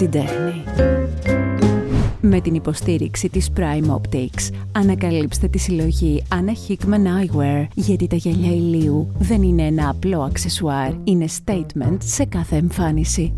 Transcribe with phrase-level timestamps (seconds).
[0.00, 0.64] την τέχνη.
[2.20, 8.50] Με την υποστήριξη της Prime Optics, ανακαλύψτε τη συλλογή Anna Hickman Eyewear, γιατί τα γυαλιά
[8.50, 13.32] ηλίου δεν είναι ένα απλό αξεσουάρ, είναι statement σε κάθε εμφάνιση.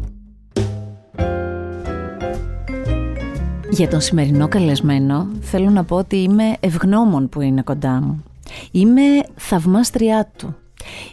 [3.71, 8.23] Για τον σημερινό καλεσμένο θέλω να πω ότι είμαι ευγνώμων που είναι κοντά μου.
[8.71, 9.03] Είμαι
[9.35, 10.57] θαυμάστριά του.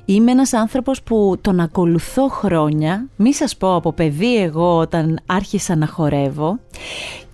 [0.06, 5.76] Είμαι ένας άνθρωπος που τον ακολουθώ χρόνια, μη σας πω από παιδί εγώ όταν άρχισα
[5.76, 6.60] να χορεύω.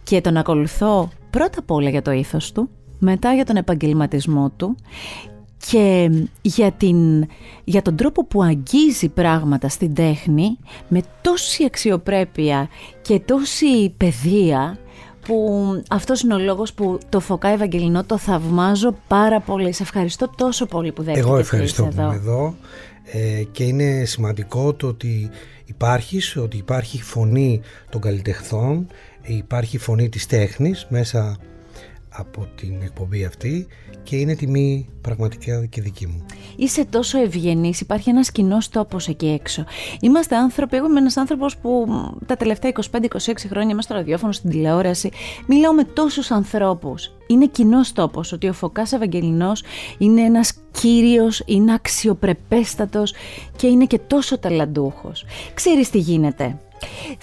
[0.03, 2.69] Και τον ακολουθώ πρώτα απ' όλα για το ήθος του,
[2.99, 4.75] μετά για τον επαγγελματισμό του
[5.69, 6.11] και
[6.41, 7.25] για, την,
[7.63, 10.57] για τον τρόπο που αγγίζει πράγματα στην τέχνη
[10.87, 12.69] με τόση αξιοπρέπεια
[13.01, 14.77] και τόση παιδεία
[15.25, 19.71] που αυτός είναι ο λόγος που το Φωκά Ευαγγελινό το θαυμάζω πάρα πολύ.
[19.71, 22.55] Σε ευχαριστώ τόσο πολύ που δέχτηκες Εγώ ευχαριστώ που είμαι εδώ
[23.11, 25.29] ε, και είναι σημαντικό το ότι
[25.65, 28.87] υπάρχεις, ότι υπάρχει φωνή των καλλιτεχθών,
[29.21, 31.37] υπάρχει φωνή της τέχνης μέσα
[32.17, 33.67] από την εκπομπή αυτή
[34.03, 36.25] και είναι τιμή πραγματικά και δική μου.
[36.55, 39.65] Είσαι τόσο ευγενής, υπάρχει ένας κοινός τόπος εκεί έξω.
[39.99, 41.87] Είμαστε άνθρωποι, εγώ είμαι ένας άνθρωπος που
[42.25, 45.11] τα τελευταία 25-26 χρόνια είμαι στο ραδιόφωνο, στην τηλεόραση.
[45.47, 47.11] Μιλάω με τόσους ανθρώπους.
[47.27, 49.63] Είναι κοινός τόπος ότι ο Φωκάς Ευαγγελινός
[49.97, 53.13] είναι ένας κύριος, είναι αξιοπρεπέστατος
[53.55, 55.25] και είναι και τόσο ταλαντούχος.
[55.53, 56.59] Ξέρεις τι γίνεται.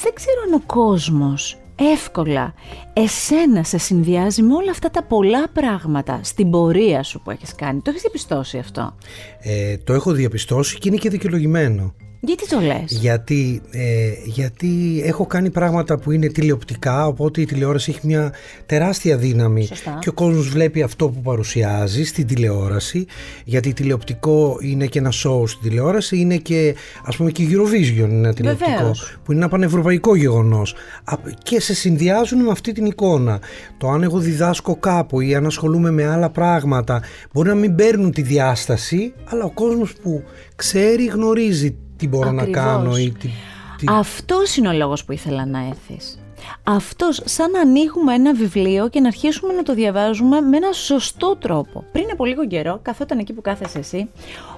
[0.03, 2.55] Δεν ξέρω αν ο κόσμος εύκολα
[2.93, 7.81] εσένα σε συνδυάζει με όλα αυτά τα πολλά πράγματα στην πορεία σου που έχεις κάνει.
[7.81, 8.95] Το έχεις διαπιστώσει αυτό;
[9.41, 11.95] Ε, το έχω διαπιστώσει και είναι και δικαιολογημένο.
[12.25, 17.91] Γιατί το λες; Γιατί, ε, γιατί έχω κάνει πράγματα που είναι τηλεοπτικά, οπότε η τηλεόραση
[17.91, 18.33] έχει μια
[18.67, 19.99] τεράστια δύναμη Σωστά.
[20.01, 23.07] και ο κόσμος βλέπει αυτό που παρουσιάζει στην τηλεόραση,
[23.45, 28.09] γιατί τηλεοπτικό είναι και ένα show στην τηλεόραση, είναι και ας πούμε και η Eurovision
[28.09, 29.17] είναι ένα τηλεοπτικό, Βεβαίως.
[29.25, 33.41] που είναι ένα πανευρωπαϊκό γεγονός Α, και σε συνδυάζουν με αυτή την εικόνα.
[33.79, 37.03] Το αν εγώ διδάσκω κάπου ή αν ασχολούμαι με άλλα πράγματα
[37.33, 40.23] μπορεί να μην παίρνουν τη διάσταση, αλλά ο κόσμος που
[40.57, 42.49] ξέρει γνωρίζει τι μπορώ Ακριβώς.
[42.57, 43.29] να κάνω ή τι,
[43.77, 43.87] τι...
[43.89, 46.19] Αυτός είναι ο λόγος που ήθελα να έρθεις.
[46.65, 51.37] Αυτός σαν να ανοίγουμε ένα βιβλίο και να αρχίσουμε να το διαβάζουμε με ένα σωστό
[51.37, 51.85] τρόπο.
[51.93, 54.09] Πριν από λίγο καιρό, καθόταν εκεί που κάθεσαι εσύ,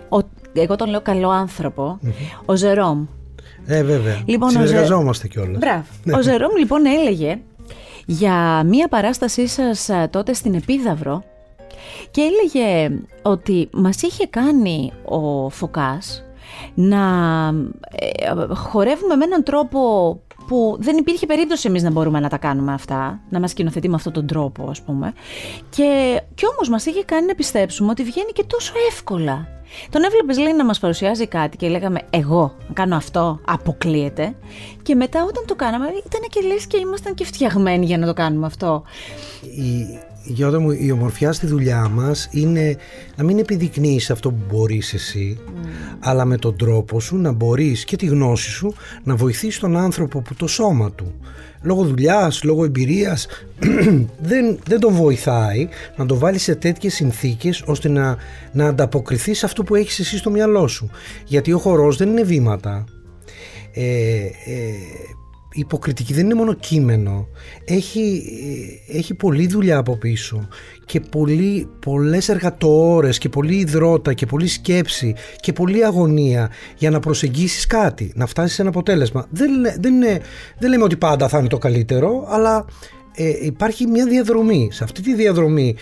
[0.08, 0.18] ο,
[0.52, 1.98] εγώ τον λέω καλό άνθρωπο,
[2.44, 3.06] ο Ζερόμ.
[3.66, 4.22] Ε, βέβαια.
[4.24, 5.58] Λοιπόν, ο Ζε- Συνεργαζόμαστε κιόλας.
[5.58, 5.84] Μπράβο.
[6.18, 7.38] Ο Ζερόμ λοιπόν έλεγε
[8.06, 11.24] για μία παράστασή σας α, τότε στην Επίδαυρο
[12.10, 16.23] και έλεγε ότι μας είχε κάνει ο Φωκάς
[16.74, 16.98] να
[17.90, 19.80] ε, χορεύουμε με έναν τρόπο
[20.46, 23.94] που δεν υπήρχε περίπτωση εμείς να μπορούμε να τα κάνουμε αυτά, να μας σκηνοθετεί με
[23.94, 25.12] αυτόν τον τρόπο ας πούμε
[25.70, 29.48] και, και όμως μας είχε κάνει να πιστέψουμε ότι βγαίνει και τόσο εύκολα.
[29.90, 34.34] Τον έβλεπες λέει να μας παρουσιάζει κάτι και λέγαμε εγώ να κάνω αυτό, αποκλείεται
[34.82, 38.12] και μετά όταν το κάναμε ήταν και λες και ήμασταν και φτιαγμένοι για να το
[38.12, 38.82] κάνουμε αυτό.
[39.42, 42.76] Η, Γιώτα μου, η ομορφιά στη δουλειά μας είναι
[43.16, 45.38] να μην επιδεικνύεις αυτό που μπορείς εσύ,
[46.00, 48.74] αλλά με τον τρόπο σου να μπορείς και τη γνώση σου
[49.04, 51.14] να βοηθήσεις τον άνθρωπο που το σώμα του.
[51.62, 53.26] Λόγω δουλειάς, λόγω εμπειρίας
[54.30, 58.16] δεν, δεν τον βοηθάει να το βάλεις σε τέτοιες συνθήκες ώστε να,
[58.52, 60.90] να ανταποκριθείς σε αυτό που έχεις εσύ στο μυαλό σου.
[61.26, 62.84] Γιατί ο χορός δεν είναι βήματα.
[63.72, 64.68] Ε, ε,
[65.06, 65.23] η
[65.54, 67.28] υποκριτική δεν είναι μόνο κείμενο.
[67.64, 68.22] Έχει,
[68.88, 70.48] ε, έχει πολλή δουλειά από πίσω
[70.84, 77.00] και πολύ, πολλές εργατοώρες και πολλή υδρότα και πολλή σκέψη και πολλή αγωνία για να
[77.00, 79.26] προσεγγίσεις κάτι, να φτάσεις σε ένα αποτέλεσμα.
[79.30, 80.20] Δεν, λέ- δεν, είναι,
[80.58, 82.64] δεν λέμε ότι πάντα θα είναι το καλύτερο αλλά
[83.16, 84.68] ε, υπάρχει μια διαδρομή.
[84.72, 85.76] Σε αυτή τη διαδρομή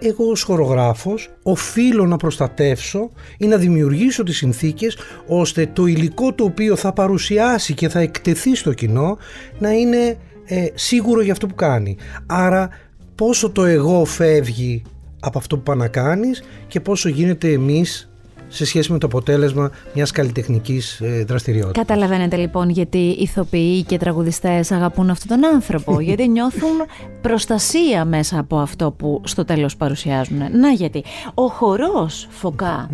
[0.00, 4.96] εγώ ως χορογράφος οφείλω να προστατεύσω ή να δημιουργήσω τις συνθήκες
[5.26, 9.18] ώστε το υλικό το οποίο θα παρουσιάσει και θα εκτεθεί στο κοινό
[9.58, 11.96] να είναι ε, σίγουρο για αυτό που κάνει.
[12.26, 12.68] Άρα
[13.14, 14.82] πόσο το εγώ φεύγει
[15.20, 18.10] από αυτό που πάει να κάνεις και πόσο γίνεται εμείς
[18.48, 21.86] σε σχέση με το αποτέλεσμα μιας καλλιτεχνικής ε, δραστηριότητας.
[21.86, 26.76] Καταλαβαίνετε λοιπόν γιατί ηθοποιοί και τραγουδιστές αγαπούν αυτόν τον άνθρωπο, γιατί νιώθουν
[27.20, 30.38] προστασία μέσα από αυτό που στο τέλος παρουσιάζουν.
[30.52, 31.04] Να γιατί,
[31.34, 32.90] ο χορός φωκά,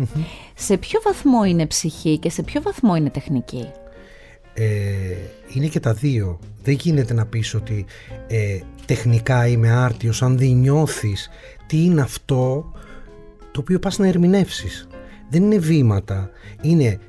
[0.53, 3.65] σε ποιο βαθμό είναι ψυχή και σε ποιο βαθμό είναι τεχνική;
[4.53, 4.65] ε,
[5.53, 6.39] είναι και τα δύο.
[6.63, 7.85] Δεν γίνεται να πεις ότι
[8.27, 11.29] ε, τεχνικά είμαι άρτιος αν δεν νιώθεις
[11.67, 12.71] τι είναι αυτό
[13.51, 14.87] το οποίο πας να ερμηνεύσεις.
[15.33, 16.29] Δεν είναι βήματα.
[16.61, 16.99] Είναι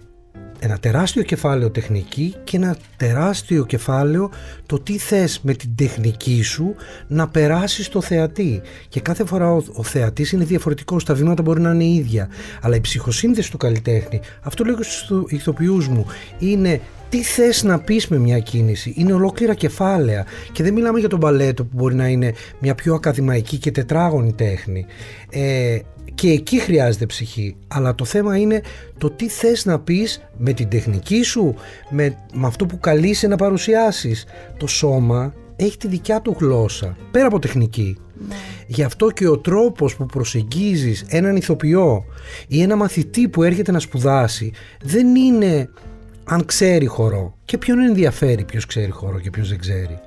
[0.59, 4.31] ένα τεράστιο κεφάλαιο τεχνική και ένα τεράστιο κεφάλαιο
[4.67, 6.75] το τι θες με την τεχνική σου
[7.07, 8.61] να περάσεις στο θεατή.
[8.89, 12.29] Και κάθε φορά ο, ο θεατής είναι διαφορετικός, τα βήματα μπορεί να είναι ίδια.
[12.61, 16.07] Αλλά η ψυχοσύνδεση του καλλιτέχνη, αυτό λέω και στους ηθοποιούς μου,
[16.39, 18.93] είναι τι θες να πεις με μια κίνηση.
[18.97, 22.95] Είναι ολόκληρα κεφάλαια και δεν μιλάμε για τον μπαλέτο που μπορεί να είναι μια πιο
[22.95, 24.87] ακαδημαϊκή και τετράγωνη τέχνη.
[25.31, 25.79] Ε,
[26.15, 27.57] και εκεί χρειάζεται ψυχή.
[27.69, 28.61] Αλλά το θέμα είναι
[28.99, 31.55] το τι θες να πεις με την τεχνική σου,
[31.91, 34.25] με, με αυτό που καλείσαι να παρουσιάσεις.
[34.57, 37.97] Το σώμα έχει τη δικιά του γλώσσα, πέρα από τεχνική.
[38.29, 38.35] Ναι.
[38.67, 42.05] Γι' αυτό και ο τρόπος που προσεγγίζεις έναν ηθοποιό
[42.49, 44.53] ή ένα μαθητή που έρχεται να σπουδάσει
[44.83, 45.69] δεν είναι
[46.25, 47.35] αν ξέρει χορό.
[47.45, 49.99] Και ποιον ενδιαφέρει ποιος ξέρει χορό και ποιος δεν ξέρει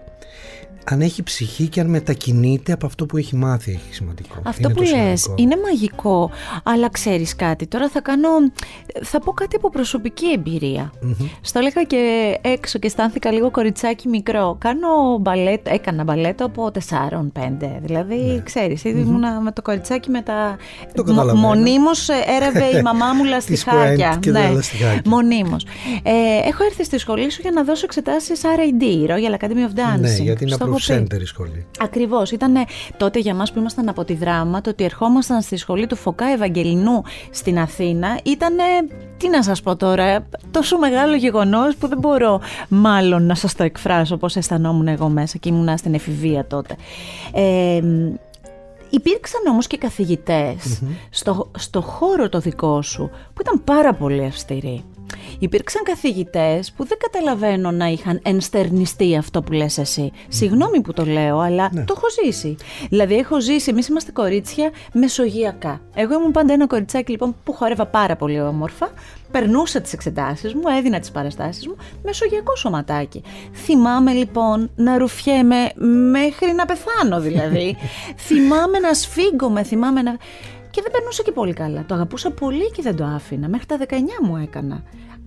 [0.90, 4.36] αν έχει ψυχή και αν μετακινείται από αυτό που έχει μάθει έχει σημαντικό.
[4.44, 6.32] Αυτό που λες είναι μαγικό,
[6.64, 8.30] αλλά ξέρεις κάτι, τώρα θα κάνω,
[9.04, 10.42] θα πω κάτι από προσωπική
[11.42, 14.58] Στο έλεγα και έξω και αισθάνθηκα λίγο κοριτσάκι μικρό.
[14.60, 16.80] Κάνω μπαλέτο, έκανα μπαλέτο από 4-5,
[17.82, 18.42] δηλαδή ναι.
[18.44, 20.58] ξέρεις, ήμουνα με το κοριτσάκι με τα...
[20.94, 24.20] Το Μ- μονίμως έρευε η μαμά μου λαστιχάκια.
[24.26, 24.50] ναι,
[25.06, 25.66] μονίμως.
[26.04, 26.12] Ε,
[26.48, 30.00] έχω έρθει στη σχολή σου για να δώσω εξετάσεις R&D, Royal Academy of Dancing.
[30.00, 30.56] Ναι, γιατί είναι
[30.88, 31.66] center σχολή.
[31.80, 32.32] Ακριβώς.
[32.32, 32.54] Ήταν
[32.98, 36.26] τότε για μας που ήμασταν από τη δράμα, το ότι ερχόμασταν στη σχολή του Φωκά
[36.26, 38.56] Ευαγγελινού στην Αθήνα ήταν.
[39.18, 43.64] Τι να σας πω τώρα, τόσο μεγάλο γεγονός που δεν μπορώ μάλλον να σας το
[43.64, 46.76] εκφράσω πώς αισθανόμουν εγώ μέσα και ήμουνα στην εφηβεία τότε.
[47.34, 47.82] Ε,
[48.90, 54.84] Υπήρξαν όμως και καθηγητες στο, στο χώρο το δικό σου που ήταν πάρα πολύ αυστηροί.
[55.40, 60.12] Υπήρξαν καθηγητές που δεν καταλαβαίνω να είχαν ενστερνιστεί αυτό που λες εσύ.
[60.28, 61.84] Συγγνώμη που το λέω, αλλά ναι.
[61.84, 62.56] το έχω ζήσει.
[62.90, 65.82] Δηλαδή, έχω ζήσει, εμείς είμαστε κορίτσια μεσογειακά.
[65.94, 68.92] Εγώ ήμουν πάντα ένα κοριτσάκι λοιπόν που χόρευα πάρα πολύ όμορφα,
[69.32, 73.24] περνούσα τις εξετάσεις μου, έδινα τις παραστάσεις μου, μεσογειακό σωματάκι.
[73.54, 75.72] Θυμάμαι λοιπόν να ρουφιέμαι
[76.12, 77.78] μέχρι να πεθάνω δηλαδή.
[78.28, 80.18] θυμάμαι να σφίγγομαι, θυμάμαι να...
[80.78, 81.86] Και δεν περνούσα και πολύ καλά.
[81.86, 83.48] Το αγαπούσα πολύ και δεν το άφηνα.
[83.50, 83.94] Μέχρι τα 19
[84.28, 84.84] μου έκανα.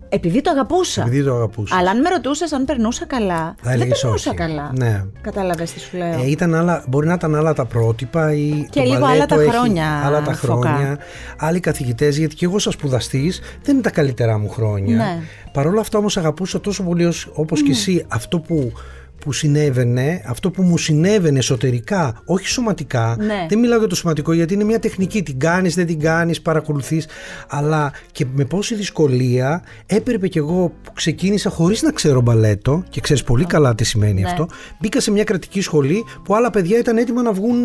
[0.08, 1.02] Επειδή το αγαπούσα.
[1.02, 1.76] Επειδή το αγαπούσα.
[1.76, 3.54] Αλλά αν με ρωτούσες αν περνούσα καλά.
[3.62, 4.72] Θα δεν περνούσα καλά.
[4.74, 5.04] Ναι.
[5.20, 6.20] Κατάλαβες τι σου λέω.
[6.20, 8.66] Ε, ήταν άλλα, μπορεί να ήταν άλλα τα πρότυπα ή.
[8.70, 10.02] Και λίγο άλλα τα χρόνια.
[10.04, 10.98] Άλλα τα χρόνια.
[11.38, 14.96] Άλλοι καθηγητές, γιατί και εγώ σαν σπουδαστής δεν είναι τα καλύτερά μου χρόνια.
[14.96, 15.18] Ναι.
[15.52, 18.72] Παρ' όλα αυτά όμως αγαπούσα τόσο πολύ όπως και εσύ αυτό που
[19.20, 23.16] που συνέβαινε, αυτό που μου συνέβαινε εσωτερικά, όχι σωματικά.
[23.18, 23.46] Ναι.
[23.48, 25.22] Δεν μιλάω για το σωματικό γιατί είναι μια τεχνική.
[25.22, 27.06] Την κάνεις, δεν την κάνεις, παρακολουθείς.
[27.48, 33.00] Αλλά και με πόση δυσκολία έπρεπε κι εγώ που ξεκίνησα χωρίς να ξέρω μπαλέτο και
[33.00, 34.28] ξέρεις πολύ καλά τι σημαίνει ναι.
[34.28, 34.46] αυτό.
[34.80, 37.64] Μπήκα σε μια κρατική σχολή που άλλα παιδιά ήταν έτοιμα να βγουν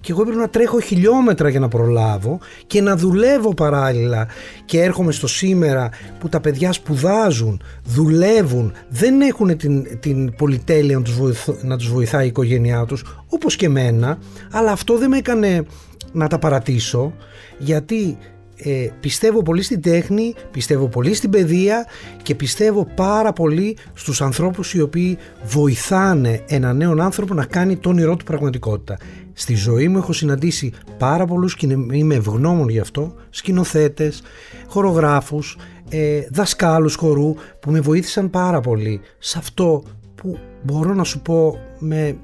[0.00, 4.26] και εγώ έπρεπε να τρέχω χιλιόμετρα για να προλάβω και να δουλεύω παράλληλα.
[4.64, 11.02] Και έρχομαι στο σήμερα που τα παιδιά σπουδάζουν, δουλεύουν, δεν έχουν την, την πολυτέλεια να
[11.02, 11.18] τους,
[11.62, 14.18] να τους βοηθάει η οικογένειά τους όπως και εμένα
[14.50, 15.64] αλλά αυτό δεν με έκανε
[16.12, 17.12] να τα παρατήσω
[17.58, 18.18] γιατί
[18.58, 21.86] ε, πιστεύω πολύ στην τέχνη, πιστεύω πολύ στην παιδεία
[22.22, 27.88] και πιστεύω πάρα πολύ στους ανθρώπους οι οποίοι βοηθάνε έναν νέο άνθρωπο να κάνει το
[27.88, 28.96] όνειρό του πραγματικότητα.
[29.32, 34.22] Στη ζωή μου έχω συναντήσει πάρα πολλούς και είμαι ευγνώμων γι' αυτό, σκηνοθέτες,
[34.66, 35.58] χορογράφους,
[35.88, 39.82] ε, δασκάλους χορού που με βοήθησαν πάρα πολύ σε αυτό
[40.14, 42.16] που μπορώ να σου πω με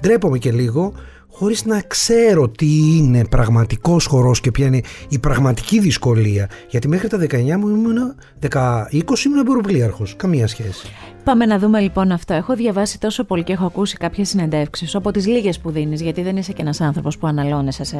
[0.00, 0.92] ντρέπομαι και λίγο
[1.28, 6.50] χωρίς να ξέρω τι είναι πραγματικός χορός και ποια είναι η πραγματική δυσκολία.
[6.70, 7.96] Γιατί μέχρι τα 19 μου ήμουν,
[8.40, 10.86] 20 ήμουν εμποροπλίαρχος, καμία σχέση.
[11.24, 12.34] Πάμε να δούμε λοιπόν αυτό.
[12.34, 16.22] Έχω διαβάσει τόσο πολύ και έχω ακούσει κάποιες συνεντεύξεις, από τις λίγες που δίνεις, γιατί
[16.22, 17.98] δεν είσαι και ένας άνθρωπος που αναλώνεσαι σε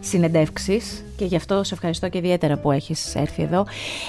[0.00, 3.66] συνεντεύξεις και γι' αυτό σε ευχαριστώ και ιδιαίτερα που έχεις έρθει εδώ.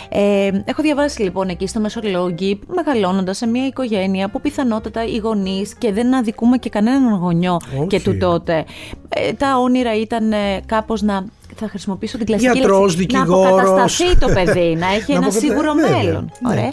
[0.09, 5.75] Ε, έχω διαβάσει λοιπόν εκεί στο Μεσολόγγι, μεγαλώνοντας σε μια οικογένεια που πιθανότατα οι γονείς
[5.75, 7.57] και δεν αδικούμε και κανέναν γονιό
[7.87, 8.65] και του τότε.
[9.09, 14.17] Ε, τα όνειρα ήταν ε, κάπως να θα χρησιμοποιήσω την κλασική Γιατρός, λέξη, να αποκατασταθεί
[14.17, 16.31] το παιδί, να έχει ένα σίγουρο μέλλον.
[16.39, 16.69] Ναι, Ωραία.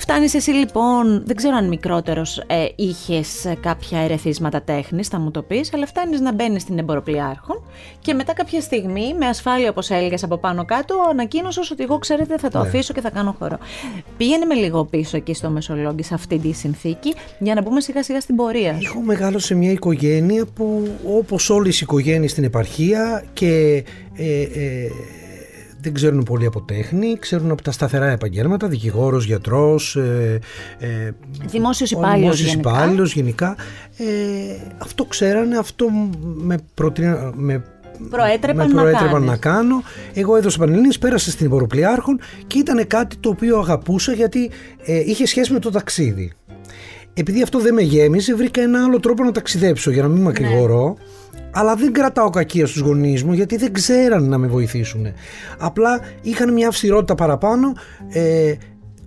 [0.00, 5.42] Φτάνει εσύ λοιπόν, δεν ξέρω αν μικρότερος ε, είχες κάποια ερεθίσματα τέχνης, θα μου το
[5.42, 7.62] πεις, αλλά φτάνεις να μπαίνεις στην εμποροπλιάρχον
[8.00, 12.38] και μετά κάποια στιγμή, με ασφάλεια όπως έλεγες από πάνω κάτω, ανακοίνωσες ότι εγώ ξέρετε
[12.38, 12.68] θα το ναι.
[12.68, 13.58] αφήσω και θα κάνω χώρο.
[14.16, 18.02] Πήγαινε με λίγο πίσω εκεί στο Μεσολόγγι σε αυτή τη συνθήκη για να μπούμε σιγά
[18.02, 18.78] σιγά στην πορεία.
[18.82, 20.88] Έχω μεγάλο σε μια οικογένεια που
[21.18, 23.84] όπως όλες οι οικογένειες στην επαρχία και.
[24.14, 24.90] Ε, ε,
[25.82, 30.38] δεν ξέρουν πολύ από τέχνη, ξέρουν από τα σταθερά επαγγέλματα, δικηγόρος, γιατρός, ε,
[30.78, 31.10] ε,
[31.46, 32.40] δημόσιος υπάλληλος
[33.12, 33.12] γενικά.
[33.14, 33.56] γενικά.
[33.96, 35.86] Ε, αυτό ξέρανε, αυτό
[36.22, 37.64] με, προτείνα, με
[38.10, 39.82] προέτρεπαν, με προέτρεπαν να, να, κάνω.
[40.14, 44.50] Εγώ έδωσα Πανελλήνιες, πέρασα στην Υποροπλιάρχων και ήταν κάτι το οποίο αγαπούσα γιατί
[44.84, 46.32] ε, είχε σχέση με το ταξίδι.
[47.14, 50.96] Επειδή αυτό δεν με γέμιζε, βρήκα ένα άλλο τρόπο να ταξιδέψω για να μην μακρηγορώ.
[50.98, 51.18] Ναι
[51.50, 55.06] αλλά δεν κρατάω κακία στους γονείς μου γιατί δεν ξέραν να με βοηθήσουν.
[55.58, 57.72] Απλά είχαν μια αυστηρότητα παραπάνω.
[58.08, 58.54] Ε,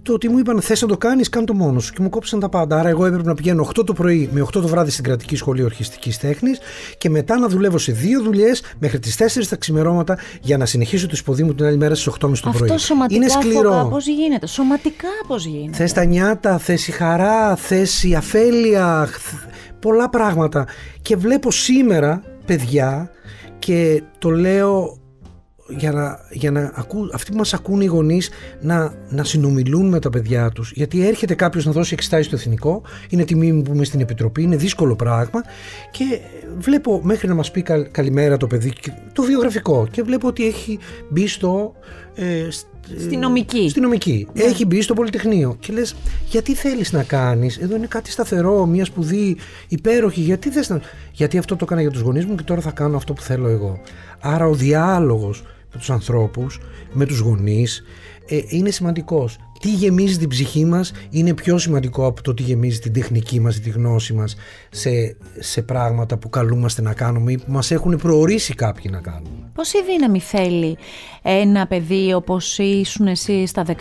[0.04, 2.40] το ότι μου είπαν θες να το κάνεις, κάνε το μόνος σου και μου κόψαν
[2.40, 2.80] τα πάντα.
[2.80, 5.64] Άρα, εγώ έπρεπε να πηγαίνω 8 το πρωί με 8 το βράδυ στην κρατική σχολή
[5.64, 6.60] ορχιστικής τέχνης
[6.98, 11.08] και μετά να δουλεύω σε δύο δουλειές μέχρι τις 4 τα ξημερώματα για να συνεχίσω
[11.08, 12.70] το σπουδί μου την άλλη μέρα στις 8.30 το πρωί.
[12.70, 13.88] Αυτό σωματικά Είναι σκληρό.
[13.90, 19.10] Πώς γίνεται; Σωματικά πώς γίνεται; Θες τα νιάτα, θες η χαρά, θες η αφέλεια,
[19.80, 20.68] πολλά πράγματα.
[21.02, 23.10] Και βλέπω σήμερα παιδιά
[23.60, 24.98] και το λέω
[25.68, 28.30] για να, για να ακού, αυτοί που μας ακούν οι γονείς
[28.62, 30.72] να, να συνομιλούν με τα παιδιά τους.
[30.72, 34.42] Γιατί έρχεται κάποιος να δώσει εξετάσεις στο εθνικό είναι τιμή μου που είμαι στην επιτροπή
[34.42, 35.42] είναι δύσκολο πράγμα
[35.92, 36.20] και
[36.58, 38.74] βλέπω μέχρι να μας πει καλημέρα το παιδί
[39.14, 41.74] το βιογραφικό και βλέπω ότι έχει μπει στο
[42.16, 42.48] ε,
[43.00, 43.70] Στη νομική.
[43.70, 44.28] Στη νομική.
[44.34, 44.44] Ναι.
[44.44, 45.56] Έχει μπει στο Πολυτεχνείο.
[45.60, 45.96] Και λες,
[46.30, 50.22] γιατί θέλεις να κάνεις, εδώ είναι κάτι σταθερό, μια σπουδή υπέροχη.
[50.22, 50.82] Γιατί θες να.
[51.12, 53.48] Γιατί αυτό το έκανα για τους γονείς μου και τώρα θα κάνω αυτό που θέλω
[53.48, 53.82] εγώ.
[54.20, 55.44] Άρα ο διάλογος
[55.74, 56.60] με τους ανθρώπους,
[56.92, 57.84] με τους γονείς,
[58.28, 59.38] ε, είναι σημαντικός.
[59.64, 63.60] Τι γεμίζει την ψυχή μας είναι πιο σημαντικό από το τι γεμίζει την τεχνική μας,
[63.60, 64.36] τη γνώση μας
[64.70, 69.52] σε, σε πράγματα που καλούμαστε να κάνουμε ή που μας έχουν προορίσει κάποιοι να κάνουμε.
[69.54, 70.78] Πόση δύναμη θέλει
[71.22, 73.74] ένα παιδί όπως ήσουν εσύ στα 19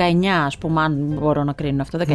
[0.47, 2.07] ας πούμε αν μπορώ να κρίνω αυτό, 19-20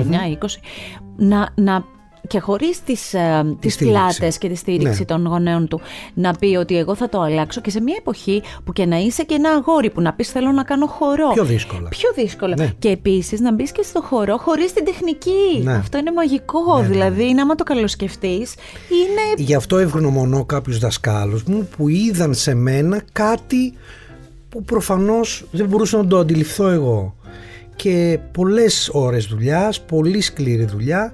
[1.17, 1.85] να, να
[2.27, 3.15] και χωρίς τις
[3.59, 5.05] τις ε, πλάτες και τη στήριξη ναι.
[5.05, 5.81] των γονέων του
[6.13, 9.23] να πει ότι εγώ θα το αλλάξω και σε μια εποχή που και να είσαι
[9.23, 11.29] και ένα αγόρι που να πεις θέλω να κάνω χορό.
[11.33, 11.89] Πιο δύσκολα.
[11.89, 12.55] Πιο δύσκολα.
[12.57, 12.71] Ναι.
[12.79, 15.61] Και επίσης να μπεις και στο χορό χωρίς την τεχνική.
[15.63, 15.73] Ναι.
[15.73, 16.81] Αυτό είναι μαγικό.
[16.81, 18.53] Ναι, δηλαδή, να άμα το καλοσκεφτείς,
[18.89, 19.43] είναι.
[19.43, 23.73] Γι' αυτό ευγνωμονώ κάποιους δασκάλους μου που είδαν σε μένα κάτι
[24.49, 27.15] που προφανώς δεν μπορούσα να το αντιληφθώ εγώ
[27.75, 31.11] και πολλές ώρες δουλειάς, πολύ σκληρή δουλειά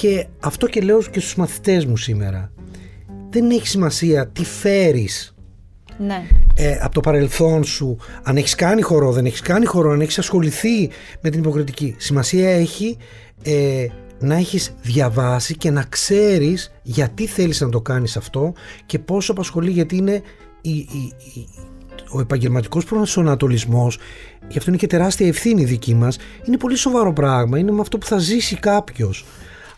[0.00, 2.52] και αυτό και λέω και στους μαθητές μου σήμερα.
[3.30, 5.34] Δεν έχει σημασία τι φέρεις
[5.98, 6.26] ναι.
[6.54, 10.18] ε, από το παρελθόν σου, αν έχεις κάνει χορό, δεν έχεις κάνει χορό, αν έχεις
[10.18, 10.90] ασχοληθεί
[11.20, 11.94] με την υποκριτική.
[11.98, 12.96] Σημασία έχει
[13.42, 13.86] ε,
[14.18, 18.52] να έχεις διαβάσει και να ξέρεις γιατί θέλεις να το κάνεις αυτό
[18.86, 20.22] και πόσο απασχολεί γιατί είναι
[20.60, 21.14] η, η,
[22.10, 23.98] ο επαγγελματικός προσανατολισμός
[24.48, 27.98] γι' αυτό είναι και τεράστια ευθύνη δική μας είναι πολύ σοβαρό πράγμα, είναι με αυτό
[27.98, 29.24] που θα ζήσει κάποιος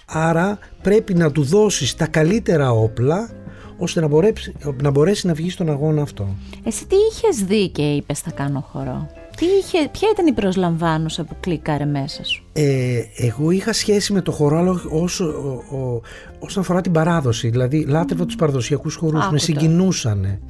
[0.06, 3.30] Άρα πρέπει να του δώσεις τα καλύτερα όπλα
[3.78, 6.36] ώστε να μπορέσει να, μπορέσει να βγει στον αγώνα αυτό.
[6.64, 9.06] Εσύ τι είχες δει και είπες θα κάνω χορό;
[9.42, 14.20] Τι είχε, ποια ήταν η προσλαμβάνουσα που κλικάρε μέσα σου; Ε, εγώ είχα σχέση με
[14.20, 15.24] το χορό αλλά όσο,
[15.70, 16.00] ο,
[16.38, 17.48] όσον αφορά την παράδοση.
[17.48, 20.40] Δηλαδή λάτρευα τους παραδοσιακούς χορούς, με συγκινούσανε.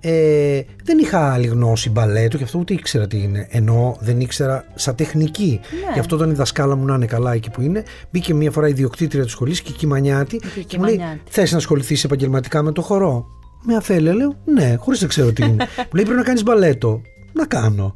[0.00, 3.46] Ε, δεν είχα άλλη γνώση μπαλέτου και αυτό ούτε ήξερα τι είναι.
[3.50, 5.60] Ενώ δεν ήξερα σαν τεχνική.
[5.62, 5.92] Ναι.
[5.92, 8.68] Γι' αυτό όταν η δασκάλα μου να είναι καλά εκεί που είναι, μπήκε μία φορά
[8.68, 12.72] η διοκτήτρια της σχολής και η Κιμανιάτη και, μου λέει θες να ασχοληθείς επαγγελματικά με
[12.72, 13.26] το χορό;
[13.62, 15.66] Με αφέλεια λέω ναι, χωρίς να ξέρω τι είναι.
[15.76, 17.94] μου λέει πρέπει να κάνεις μπαλέτο να κάνω.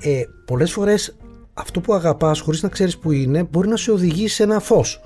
[0.00, 1.16] Ε, πολλές φορές
[1.54, 5.00] αυτό που αγαπάς χωρίς να ξέρεις που είναι μπορεί να σε οδηγήσει σε ένα φως.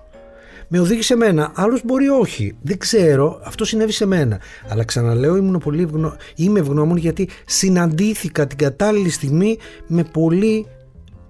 [0.69, 2.57] Με οδήγησε εμένα, άλλος μπορεί όχι.
[2.63, 4.41] Δεν ξέρω, αυτό συνέβη σε μένα.
[4.69, 6.17] Αλλά ξαναλέω, ήμουν πολύ ευγνω...
[6.35, 10.67] είμαι ευγνώμων γιατί συναντήθηκα την κατάλληλη στιγμή με πολύ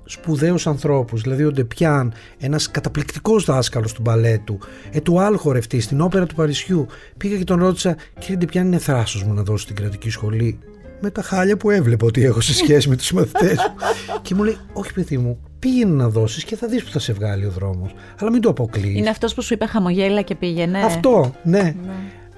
[0.04, 1.22] σπουδαίους ανθρώπους.
[1.22, 4.58] Δηλαδή ο Ντεπιάν, ένας καταπληκτικός δάσκαλος του μπαλέτου,
[4.90, 6.86] ε, του άλλου χορευτή στην όπερα του Παρισιού.
[7.16, 10.58] Πήγα και τον ρώτησα, κύριε Ντεπιάν είναι θράσος μου να δώσω στην κρατική σχολή
[11.00, 13.72] με τα χάλια που έβλεπα ότι έχω σε σχέση με τους μαθητές.
[14.22, 17.12] Και μου λέει όχι παιδί μου πήγαινε να δώσεις και θα δεις που θα σε
[17.12, 17.94] βγάλει ο δρόμος.
[18.20, 21.74] Αλλά μην το αποκλείεις είναι αυτός που σου είπε χαμογέλα και πήγαινε αυτό ναι, ναι.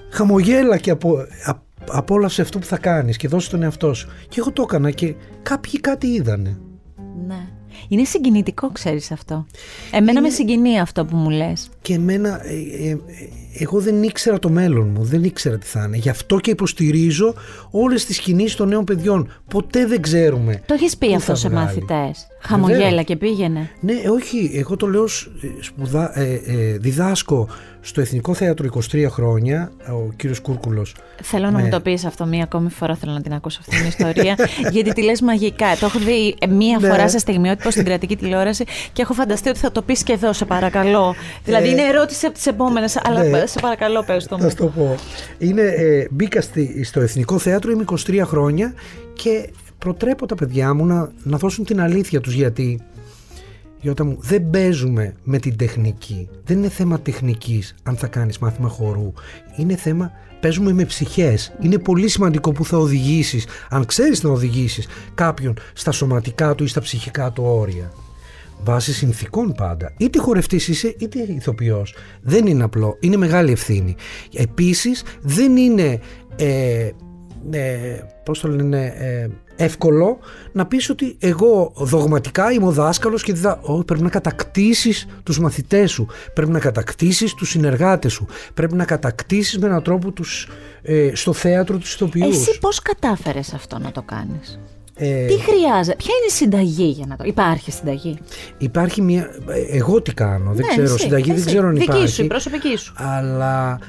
[0.09, 1.53] χαμογέλα και απο, α,
[1.89, 5.15] απόλαυσε αυτό που θα κάνεις και δώσε τον εαυτό σου και εγώ το έκανα και
[5.41, 6.57] κάποιοι κάτι είδανε.
[7.27, 7.47] Ναι.
[7.87, 9.45] Είναι συγκινητικό, ξέρεις αυτό.
[9.91, 11.69] Εμένα με συγκινεί αυτό που μου λες.
[11.81, 12.97] Και εμένα, ε, ε,
[13.59, 15.97] εγώ δεν ήξερα το μέλλον μου, δεν ήξερα τι θα είναι.
[15.97, 17.33] Γι' αυτό και υποστηρίζω
[17.71, 19.31] όλες τις κινήσεις των νέων παιδιών.
[19.47, 20.61] Ποτέ δεν ξέρουμε.
[20.65, 22.27] Το έχεις πει αυτό σε μαθητές.
[22.41, 23.69] Χαμογέλα και πήγαινε.
[23.79, 24.51] Ναι, όχι.
[24.53, 25.07] Εγώ το λέω
[25.59, 27.47] σπουδά, ε, ε, διδάσκω
[27.81, 30.95] στο Εθνικό Θέατρο 23 χρόνια, ο κύριος Κούρκουλος.
[31.21, 32.95] Θέλω να μου το πεις αυτό μία ακόμη φορά.
[32.95, 34.35] Θέλω να την ακούσω αυτή την ιστορία.
[34.73, 35.75] γιατί τη λες μαγικά.
[35.79, 36.87] Το έχω δει μία ναι.
[36.87, 38.63] φορά σε στιγμιότυπο στην κρατική τηλεόραση
[38.93, 41.15] και έχω φανταστεί ότι θα το πεις και εδώ, σε παρακαλώ.
[41.43, 43.29] δηλαδή ε, είναι ερώτηση από τις επόμενες, αλλά ναι.
[43.49, 44.49] Σε παρακαλώ, πες το μου.
[44.49, 44.95] Θα το πω.
[45.37, 46.41] Είναι, ε, μπήκα
[46.83, 48.73] στο Εθνικό Θέατρο, είμαι 23 χρόνια
[49.13, 52.81] και προτρέπω τα παιδιά μου να, να δώσουν την αλήθεια τους γιατί
[53.81, 56.29] Γιώτα μου, δεν παίζουμε με την τεχνική.
[56.43, 59.13] Δεν είναι θέμα τεχνικής αν θα κάνεις μάθημα χορού.
[59.57, 61.53] Είναι θέμα παίζουμε με ψυχές.
[61.61, 66.67] Είναι πολύ σημαντικό που θα οδηγήσεις, αν ξέρεις να οδηγήσεις κάποιον στα σωματικά του ή
[66.67, 67.91] στα ψυχικά του όρια.
[68.63, 69.93] Βάσει συνθήκων πάντα.
[69.97, 71.95] Είτε χορευτής είσαι είτε ηθοποιός.
[72.21, 72.97] Δεν είναι απλό.
[72.99, 73.95] Είναι μεγάλη ευθύνη.
[74.33, 75.99] Επίσης δεν είναι...
[76.35, 76.89] Ε,
[77.51, 78.85] ε, πώς το λένε...
[78.85, 79.29] Ε,
[79.61, 80.19] εύκολο
[80.51, 83.61] να πεις ότι εγώ δογματικά είμαι ο δάσκαλος και διδα...
[83.85, 89.59] πρέπει να κατακτήσεις τους μαθητές σου, πρέπει να κατακτήσεις τους συνεργάτες σου, πρέπει να κατακτήσεις
[89.59, 90.47] με έναν τρόπο τους,
[90.81, 92.37] ε, στο θέατρο τους ηθοποιούς.
[92.37, 94.59] Εσύ πώς κατάφερες αυτό να το κάνεις;
[95.01, 97.23] Ε, τι χρειάζεται, ποια είναι η συνταγή για να το.
[97.25, 98.17] Υπάρχει συνταγή;
[98.57, 99.29] Υπάρχει μια.
[99.71, 100.93] Εγώ τι κάνω, δεν ναι, ξέρω.
[100.93, 102.07] Εσύ, συνταγή δεν ξέρω αν Δική υπάρχει.
[102.07, 102.93] σου, η προσωπική σου.
[102.97, 103.79] Αλλά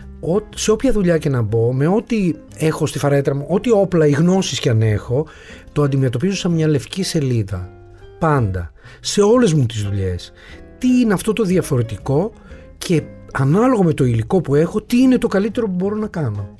[0.55, 4.11] σε όποια δουλειά και να μπω, με ό,τι έχω στη φαρέτρα μου, ό,τι όπλα ή
[4.11, 5.26] γνώσεις και αν έχω,
[5.73, 7.71] το αντιμετωπίζω σαν μια λευκή σελίδα.
[8.19, 8.73] Πάντα.
[9.00, 10.33] Σε όλες μου τις δουλειές.
[10.79, 12.33] Τι είναι αυτό το διαφορετικό
[12.79, 13.02] και
[13.33, 16.55] ανάλογα με το υλικό που έχω, τι είναι το καλύτερο που μπορώ να κάνω.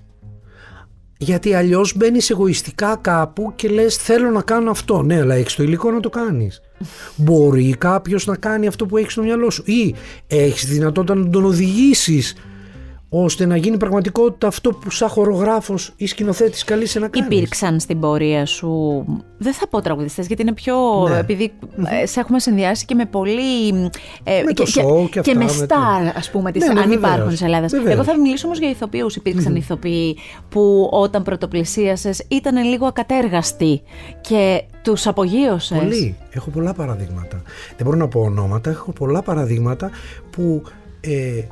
[1.23, 5.03] Γιατί αλλιώς μπαίνεις εγωιστικά κάπου και λες: Θέλω να κάνω αυτό.
[5.03, 6.61] Ναι, αλλά έχεις το υλικό να το κάνεις.
[7.17, 9.63] Μπορεί κάποιος να κάνει αυτό που έχει στο μυαλό σου.
[9.67, 9.95] Ή
[10.27, 12.35] έχεις δυνατότητα να τον οδηγήσεις
[13.13, 17.37] ώστε να γίνει πραγματικότητα αυτό που σαν χορογράφος ή σκηνοθέτης καλείσαι να κάνεις.
[17.37, 19.05] Υπήρξαν στην πορεία σου,
[19.39, 20.77] δεν θα πω τραγουδιστές, γιατί είναι πιο.
[21.09, 21.19] Ναι.
[21.19, 21.85] Επειδή mm-hmm.
[22.05, 23.69] σε έχουμε συνδυάσει και με πολύ.
[24.23, 26.91] Ε, με το και, show και, και, με στάρ, ας πούμε, της, ναι, ναι, αν
[26.91, 27.73] υπάρχουν της Ελλάδας.
[27.73, 29.17] Εγώ θα μιλήσω όμως για ηθοποιούς.
[29.17, 29.57] Υπήρξαν mm-hmm.
[29.57, 30.17] ηθοποιοί
[30.49, 33.83] που όταν πρωτοπλησίασες ήταν λίγο ακατέργαστοι
[34.21, 35.79] και τους απογείωσες.
[35.79, 36.17] Πολύ.
[36.31, 37.43] Έχω πολλά παραδείγματα.
[37.77, 39.91] Δεν μπορώ να πω ονόματα, έχω πολλά παραδείγματα
[40.31, 40.63] που.
[41.01, 41.49] Ε, ε,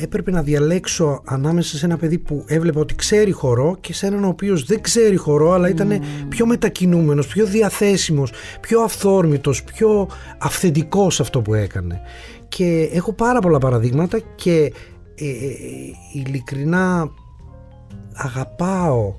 [0.00, 4.24] έπρεπε να διαλέξω ανάμεσα σε ένα παιδί που έβλεπε ότι ξέρει χορό και σε έναν
[4.24, 11.20] ο οποίος δεν ξέρει χορό αλλά ήταν πιο μετακινούμενος, πιο διαθέσιμος, πιο αυθόρμητος, πιο αυθεντικός
[11.20, 12.00] αυτό που έκανε.
[12.48, 14.72] Και έχω πάρα πολλά παραδείγματα και
[15.14, 15.54] ε, ε,
[16.12, 17.10] ειλικρινά
[18.12, 19.14] αγαπάω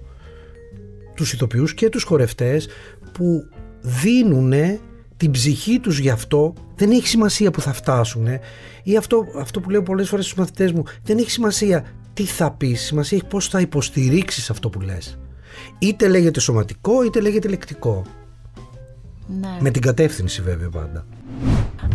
[1.15, 2.67] τους ηθοποιούς και τους χορευτές
[3.11, 3.43] που
[3.81, 4.53] δίνουν
[5.17, 8.27] την ψυχή τους γι' αυτό δεν έχει σημασία που θα φτάσουν
[8.83, 12.51] ή αυτό, αυτό που λέω πολλές φορές στους μαθητές μου δεν έχει σημασία τι θα
[12.51, 15.17] πεις σημασία έχει πως θα υποστηρίξεις αυτό που λες.
[15.79, 18.03] Είτε λέγεται σωματικό είτε λέγεται λεκτικό.
[19.39, 19.57] Ναι.
[19.59, 21.05] με την κατεύθυνση βέβαια πάντα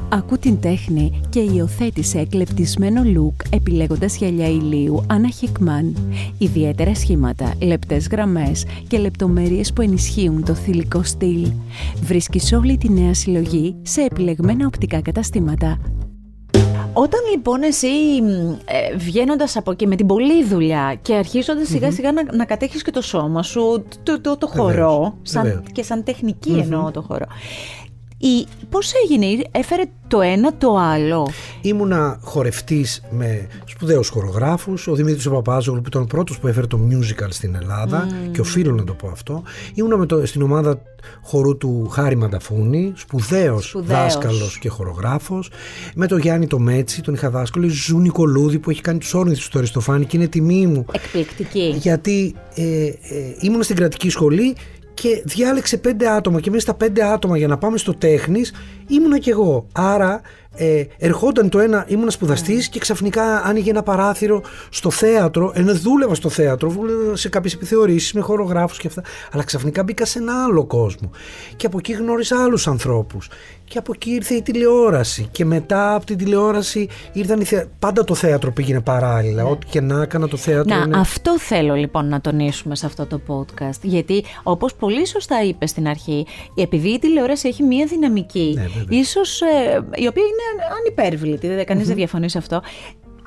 [0.09, 5.97] Ακού την τέχνη και υιοθέτησε εκλεπτισμένο look επιλέγοντας γυαλιά ηλίου Άννα Χικμάν.
[6.39, 11.51] Ιδιαίτερα σχήματα, λεπτές γραμμές και λεπτομέρειες που ενισχύουν το θηλυκό στυλ.
[12.03, 15.79] Βρίσκεις όλη τη νέα συλλογή σε επιλεγμένα οπτικά καταστήματα.
[16.93, 17.87] Όταν λοιπόν εσύ
[18.65, 22.83] ε, βγαίνοντας από εκεί με την πολλή δουλειά και αρχίζοντας σιγά σιγά να, να κατέχεις
[22.83, 27.27] και το σώμα σου, το, το, το, χορό, σαν, και σαν τεχνική εννοώ το χορό,
[28.19, 31.29] η, πώς έγινε, έφερε το ένα το άλλο;
[31.61, 36.79] Ήμουνα χορευτής με σπουδαίους χορογράφους, ο Δημήτρης Παπάζογλου που ήταν ο πρώτος που έφερε το
[36.91, 39.43] musical στην Ελλάδα και οφείλω να το πω αυτό.
[39.75, 40.83] Ήμουνα με το, στην ομάδα
[41.23, 44.03] χορού του Χάρη Μανταφούνη, σπουδαίος, σπουδαίος.
[44.03, 45.51] δάσκαλος και χορογράφος.
[45.95, 49.15] Με τον Γιάννη το Μέτση, τον είχα δάσκαλο, η Ζουζού Νικολούδη που έχει κάνει τους
[49.15, 50.85] Όρνιθες του Αριστοφάνη και είναι τιμή μου.
[50.93, 51.75] Εκπληκτική.
[51.79, 52.93] Γιατί ε, ε,
[53.41, 54.57] ήμουν στην κρατική σχολή
[55.01, 58.53] και διάλεξε πέντε άτομα και μέσα στα πέντε άτομα για να πάμε στο τέχνης
[58.87, 59.67] ήμουνα κι εγώ.
[59.73, 60.21] Άρα
[60.55, 62.71] ε, ερχόταν το ένα, ήμουν σπουδαστής μμ.
[62.71, 65.53] και ξαφνικά άνοιγε ένα παράθυρο στο θέατρο.
[65.55, 69.03] Ενώ δούλευα στο θέατρο, δούλευα σε κάποιες επιθεωρήσεις με χορογράφους και αυτά.
[69.33, 71.11] Αλλά ξαφνικά μπήκα σε ένα άλλο κόσμο.
[71.57, 73.29] Και από εκεί γνώρισα άλλους ανθρώπους.
[73.69, 75.29] Και από εκεί ήρθε η τηλεόραση.
[75.31, 77.65] Και μετά από την τηλεόραση ήρθαν οι θε...
[77.79, 79.43] Πάντα το θέατρο πήγαινε παράλληλα.
[79.43, 79.51] Ναι.
[79.51, 80.77] Ό,τι και να έκανα το θέατρο.
[80.77, 80.99] Να, είναι...
[80.99, 83.81] αυτό θέλω λοιπόν να τονίσουμε σε αυτό το podcast.
[83.83, 89.41] Γιατί όπως πολύ σωστά είπες στην αρχή, επειδή η τηλεόραση έχει μία δυναμική, ναι, ίσως
[89.41, 89.47] ε,
[89.95, 92.63] η οποία είναι ανυπέρβλητη, δεν κανει δεν διαφωνεί σε αυτό.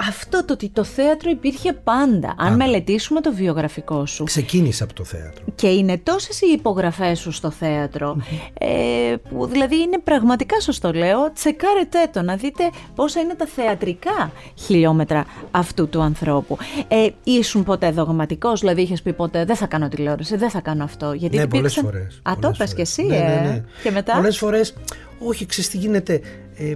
[0.07, 2.33] Αυτό το ότι το θέατρο υπήρχε πάντα.
[2.37, 4.23] Αν μελετήσουμε το βιογραφικό σου.
[4.23, 5.43] Ξεκίνησε από το θέατρο.
[5.55, 8.17] Και είναι τόσες οι υπογραφές σου στο θεατρο
[8.53, 11.31] ε, που δηλαδή είναι πραγματικά σωστό λέω.
[11.33, 16.57] Τσεκάρετε το να δείτε πόσα είναι τα θεατρικά χιλιόμετρα αυτού του ανθρώπου.
[16.87, 20.83] Ε, ήσουν ποτέ δογματικός, δηλαδή είχες πει ποτέ δεν θα κάνω τηλεόραση, δεν θα κάνω
[20.83, 21.13] αυτό.
[21.13, 22.21] Γιατί ναι, πολλές φορές.
[22.23, 23.19] Α, το κι εσύ, ναι, ε.
[23.19, 23.63] Ναι, ναι.
[23.83, 24.73] Και μετά; Πολλές φορές,
[25.19, 26.21] όχι, ξέρεις τι γίνεται.
[26.55, 26.75] Ε,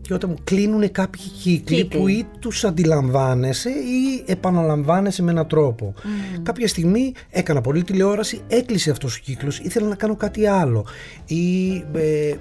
[0.00, 5.94] και όταν μου κλείνουν κάποιοι κύκλοι, που ή τους αντιλαμβάνεσαι ή επαναλαμβάνεσαι με έναν τρόπο.
[6.42, 10.86] Κάποια στιγμή έκανα πολύ τηλεόραση, έκλεισε αυτός ο κύκλος, ήθελα να κάνω κάτι άλλο.
[11.26, 12.34] Ή ε,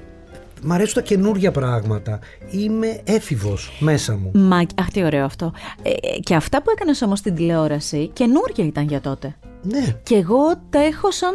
[0.61, 2.19] Μ' αρέσουν τα καινούργια πράγματα.
[2.51, 4.31] Είμαι έφηβος μέσα μου.
[4.33, 5.53] Μα, αχ, τι ωραίο αυτό.
[5.81, 9.35] Ε, ε και αυτά που έκανες όμως στην τηλεόραση, καινούργια ήταν για τότε.
[9.61, 9.99] Ναι.
[10.03, 11.33] Και εγώ τα έχω σαν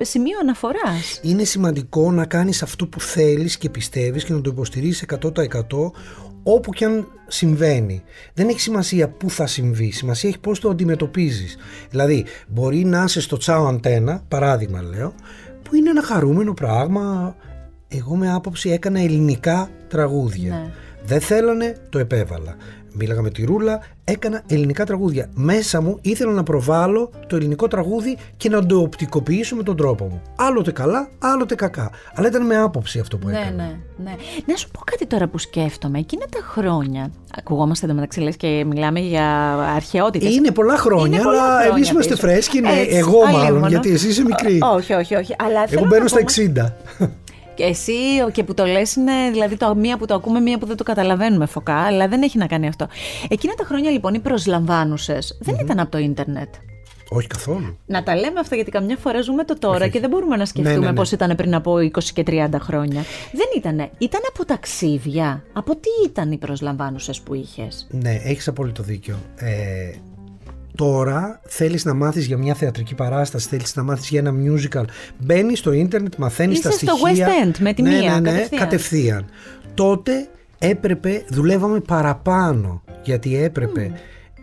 [0.00, 1.20] ε, σημείο αναφοράς.
[1.22, 5.90] Είναι σημαντικό να κάνεις αυτό που θέλεις και πιστεύεις και να το υποστηρίζεις 100%
[6.42, 8.02] όπου και αν συμβαίνει.
[8.34, 11.56] Δεν έχει σημασία πού θα συμβεί, σημασία έχει πώς το αντιμετωπίζεις.
[11.90, 15.14] Δηλαδή, μπορεί να είσαι στο τσάο αντένα, παράδειγμα λέω,
[15.62, 17.36] που είναι ένα χαρούμενο πράγμα.
[17.88, 20.52] Εγώ με άποψη έκανα ελληνικά τραγούδια.
[20.52, 20.72] Ναι.
[21.04, 22.56] Δεν θέλανε, το επέβαλα.
[22.92, 25.28] Μίλαγα με τη Ρούλα, έκανα ελληνικά τραγούδια.
[25.34, 30.04] Μέσα μου ήθελα να προβάλλω το ελληνικό τραγούδι και να το οπτικοποιήσω με τον τρόπο
[30.04, 30.22] μου.
[30.36, 31.90] Άλλοτε καλά, άλλοτε κακά.
[32.14, 33.50] Αλλά ήταν με άποψη αυτό που ναι, έκανα.
[33.62, 33.70] Ναι,
[34.04, 34.14] ναι.
[34.46, 35.98] Να σου πω κάτι τώρα που σκέφτομαι.
[35.98, 37.10] Εκείνα τα χρόνια.
[37.38, 40.34] Ακουγόμαστε εδώ μεταξύ λες και μιλάμε για αρχαιότητες.
[40.34, 42.26] Είναι πολλά χρόνια, πολλά αλλά χρόνια εμείς είμαστε πίσω.
[42.26, 42.60] φρέσκοι.
[42.60, 43.68] Ναι, Έτσι, εγώ μάλλον, αλίμονο.
[43.68, 44.58] γιατί εσύ είσαι μικρή.
[44.76, 45.34] Όχι, όχι, όχι.
[45.38, 47.08] Αλλά θέλω Εγώ να μπαίνω στα πούμε- 60.
[47.58, 47.92] Και εσύ
[48.32, 50.82] και που το λες είναι δηλαδή το μία που το ακούμε, μία που δεν το
[50.82, 52.88] καταλαβαίνουμε φωκά, αλλά δεν έχει να κάνει αυτό.
[53.28, 56.54] Εκείνα τα χρόνια λοιπόν οι προσλαμβάνουσες δεν ήταν από το ίντερνετ.
[57.08, 57.78] Όχι καθόλου.
[57.86, 60.44] Να τα λέμε αυτά γιατί καμιά φορά ζούμε το τώρα Όχι, και δεν μπορούμε να
[60.44, 60.96] σκεφτούμε Ναι, ναι, ναι.
[60.96, 63.02] πώς ήταν πριν από 20 και 30 χρόνια.
[63.32, 63.90] Δεν ήτανε.
[63.98, 65.44] Ήταν από ταξίδια.
[65.52, 69.16] Από τι ήταν οι προσλαμβάνουσες που είχες; Ναι, έχεις απόλυτο δίκιο.
[69.36, 69.90] Ε,
[70.78, 74.84] τώρα θέλεις να μάθεις για μια θεατρική παράσταση, θέλεις να μάθεις για ένα musical.
[75.18, 77.28] Μπαίνεις στο ίντερνετ, μαθαίνεις τα Είσαι στο στοιχεία.
[77.28, 78.60] West End με τη ναι, μία, ναι, ναι, κατευθείαν.
[78.60, 79.24] κατευθείαν.
[79.74, 83.92] Τότε έπρεπε, δουλεύαμε παραπάνω, γιατί έπρεπε.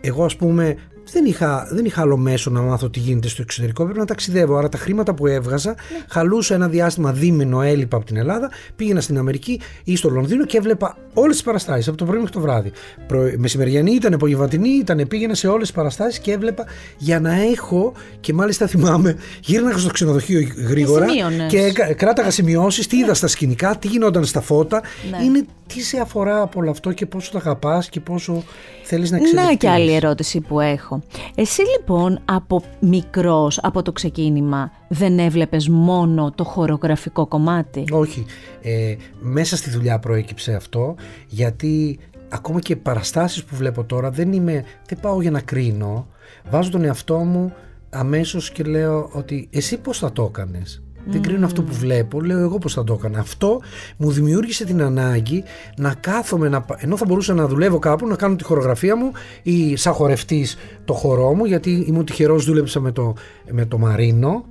[0.00, 0.76] Εγώ ας πούμε
[1.12, 3.84] δεν είχα, δεν είχα άλλο μέσο να μάθω τι γίνεται στο εξωτερικό.
[3.84, 4.56] Πρέπει να ταξιδεύω.
[4.56, 5.76] Άρα τα χρήματα που έβγαζα, Ναι.
[6.08, 10.56] χαλούσα ένα διάστημα δίμηνο, έλειπα από την Ελλάδα, πήγαινα στην Αμερική ή στο Λονδίνο και
[10.56, 12.72] έβλεπα όλες τις παραστάσεις από το πρωί μέχρι το βράδυ.
[13.06, 13.30] Προ...
[13.36, 16.64] Μεσημεριανή ήταν, απογευματινή ήταν, πήγαινα σε όλες τις παραστάσεις και έβλεπα
[16.98, 17.92] για να έχω.
[18.20, 21.50] Και μάλιστα θυμάμαι, γύρναγα στο ξενοδοχείο γρήγορα σημείωνες.
[21.52, 24.82] και έκα- κράταγα σημειώσεις, τι είδα στα σκηνικά, τι γινόταν στα φώτα.
[25.10, 25.24] Ναι.
[25.24, 28.44] Είναι τι σε αφορά από όλο αυτό και πόσο το αγαπάς και πόσο
[28.82, 29.48] θέλεις να εξελιχθείς.
[29.50, 30.95] Να και άλλη ερώτηση που έχω.
[31.34, 38.24] Εσύ λοιπόν από μικρός, από το ξεκίνημα, δεν έβλεπες μόνο το χορογραφικό κομμάτι; Όχι.
[38.62, 40.94] Ε, μέσα στη δουλειά προέκυψε αυτό
[41.26, 46.06] γιατί ακόμα και παραστάσεις που βλέπω τώρα δεν, είμαι, δεν πάω για να κρίνω.
[46.50, 47.52] Βάζω τον εαυτό μου
[47.90, 52.38] αμέσως και λέω ότι εσύ πώς θα το έκανες; Δεν κρίνω αυτό που βλέπω, λέω
[52.38, 53.18] εγώ πώς θα το έκανα.
[53.18, 53.60] Αυτό
[53.96, 55.44] μου δημιούργησε την ανάγκη
[55.76, 59.12] να κάθομαι, να, πα- ενώ θα μπορούσα να δουλεύω κάπου, να κάνω τη χορογραφία μου
[59.42, 63.14] ή σαν χορευτής το χορό μου, γιατί ήμουν τυχερός, δούλεψα με το,
[63.50, 64.44] με το Μαρίνο,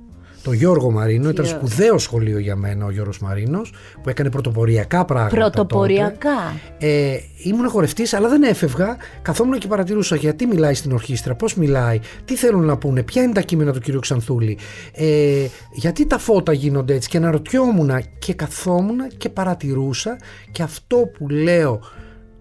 [0.46, 1.66] το Γιώργο Μαρίνο, ήταν Γιώργο.
[1.66, 6.30] σπουδαίο σχολείο για μένα ο Γιώργος Μαρίνος, που έκανε πρωτοποριακά πράγματα Πρωτοποριακά.
[6.78, 6.92] τότε.
[6.92, 12.00] Ε, ήμουν χορευτής αλλά δεν έφευγα, καθόμουν και παρατηρούσα γιατί μιλάει στην ορχήστρα, πώς μιλάει,
[12.24, 14.58] τι θέλουν να πούνε, ποια είναι τα κείμενα του κυρίου Ξανθούλη,
[14.92, 20.16] ε, γιατί τα φώτα γίνονται έτσι και αναρωτιόμουν και καθόμουν και παρατηρούσα
[20.52, 21.80] και αυτό που λέω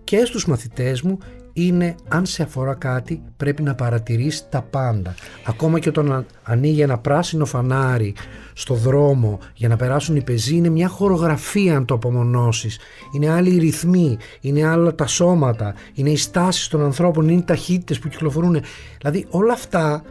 [0.03, 1.17] και στους μαθητές μου
[1.57, 5.15] είναι αν σε αφορά κάτι πρέπει να παρατηρείς τα πάντα.
[5.45, 8.15] Ακόμα και όταν α- ανοίγει ένα πράσινο φανάρι
[8.53, 12.79] στο δρόμο για να περάσουν οι πεζοί είναι μια χορογραφία αν το απομονώσεις.
[13.15, 17.43] Είναι άλλοι οι ρυθμοί, είναι άλλα τα σώματα, είναι οι στάσεις των ανθρώπων, είναι οι
[17.43, 18.61] ταχύτητες που κυκλοφορούν.
[18.97, 20.03] Δηλαδή όλα αυτά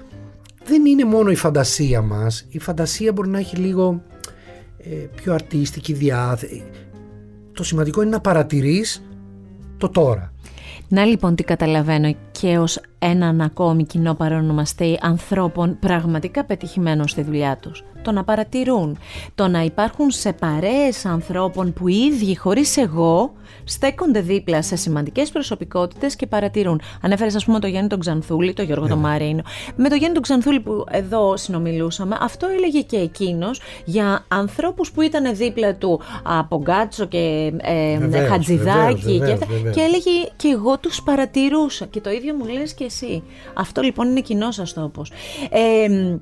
[0.65, 2.47] δεν είναι μόνο η φαντασία μας.
[2.49, 4.03] Η φαντασία μπορεί να έχει λίγο
[4.79, 6.65] ε, πιο αρτίστικη διάθεση.
[7.53, 9.05] Το σημαντικό είναι να παρατηρείς
[9.77, 10.34] το τώρα.
[10.95, 17.57] Να λοιπόν τι καταλαβαίνω και ως έναν ακόμη κοινό παρονομαστή ανθρώπων πραγματικά πετυχημένων στη δουλειά
[17.57, 17.85] τους.
[18.03, 18.99] Το να παρατηρούν,
[19.35, 23.33] το να υπάρχουν σε παρέες ανθρώπων που οι ίδιοι χωρίς εγώ
[23.65, 26.81] στέκονται δίπλα σε σημαντικές προσωπικότητες και παρατηρούν.
[27.03, 29.43] Ανέφερες ας πούμε το Γιάννη τον Ξανθούλη, το Γιώργο τον Μαρίνο.
[29.77, 35.01] Με το Γιάννη τον Ξανθούλη που εδώ συνομιλούσαμε, αυτό έλεγε και εκείνος για ανθρώπους που
[35.01, 39.47] ήταν δίπλα του από Γκάτσο και ε, Βεβαίως, Χατζηδάκη βεβαίως, και, αυτά.
[39.47, 39.75] βεβαίως.
[39.75, 43.23] και έλεγε και εγώ τους παρατηρούσα και το ίδιο μου λες και εσύ.
[43.55, 45.13] Αυτό λοιπόν είναι κοινό σας τόπος.
[45.51, 46.19] Ε, μ,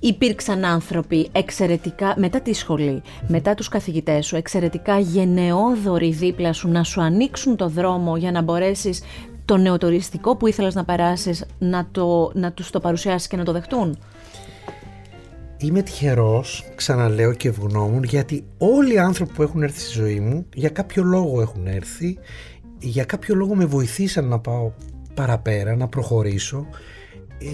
[0.00, 6.82] υπήρξαν άνθρωποι εξαιρετικά, μετά τη σχολή, μετά τους καθηγητές σου, εξαιρετικά γενναιόδοροι δίπλα σου να
[6.82, 9.02] σου ανοίξουν το δρόμο για να μπορέσεις
[9.44, 13.52] το νεοτοριστικό που ήθελες να περάσεις να, το, να τους το παρουσιάσεις και να το
[13.52, 13.98] δεχτούν;
[15.56, 20.46] Είμαι τυχερός, ξαναλέω και ευγνώμων, γιατί όλοι οι άνθρωποι που έχουν έρθει στη ζωή μου,
[20.54, 22.18] για κάποιο λόγο έχουν έρθει,
[22.78, 24.72] για κάποιο λόγο με βοηθήσαν να πάω
[25.14, 26.66] παραπέρα, να προχωρήσω.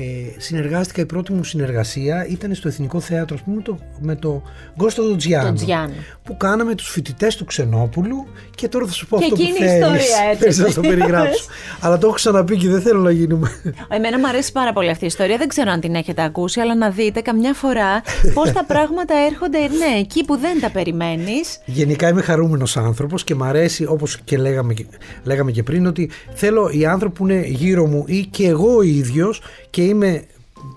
[0.00, 4.16] Ε, συνεργάστηκα, η πρώτη μου συνεργασία ήταν στο Εθνικό Θέατρο, ας πούμε, με το, με
[4.16, 4.42] το
[4.76, 5.92] Γκώστο τον Τζιάνο, Τον Τζιάνο.
[6.24, 9.56] που κάναμε τους φοιτητές του Ξενόπουλου και τώρα θα σου πω Και αυτό που εκείνη
[9.58, 9.74] η θέλεις.
[9.74, 10.44] ιστορία, έτσι.
[10.44, 11.44] Θες να το περιγράψω.
[11.80, 13.50] Αλλά το έχω ξαναπεί και δεν θέλω να γίνουμε...
[13.88, 15.36] Εμένα μου αρέσει πάρα πολύ αυτή η ιστορία.
[15.36, 18.02] Δεν ξέρω αν την έχετε ακούσει, αλλά να δείτε καμιά φορά
[18.34, 21.58] πώς τα πράγματα έρχονται, ναι, εκεί που δεν τα περιμένεις.
[21.64, 24.86] Γενικά είμαι χαρούμενος άνθρωπος και μ' αρέσει όπως και λέγαμε, και-
[25.24, 28.82] λέγαμε και πριν ότι θέλω οι άνθρωποι που είναι γύρω μου ή και εγώ ο
[28.82, 30.24] ίδιος και είμαι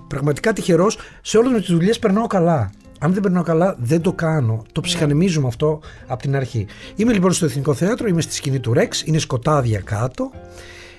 [0.08, 2.72] πραγματικά τυχερός σε όλες με τις δουλειές περνάω καλά.
[3.00, 4.64] Αν δεν περνάω καλά δεν το κάνω.
[4.72, 6.66] Το ψυχανεμίζουμε αυτό από την αρχή.
[6.96, 10.32] Είμαι λοιπόν στο Εθνικό Θέατρο, είμαι στη σκηνή του Ρεξ, είναι σκοτάδια κάτω.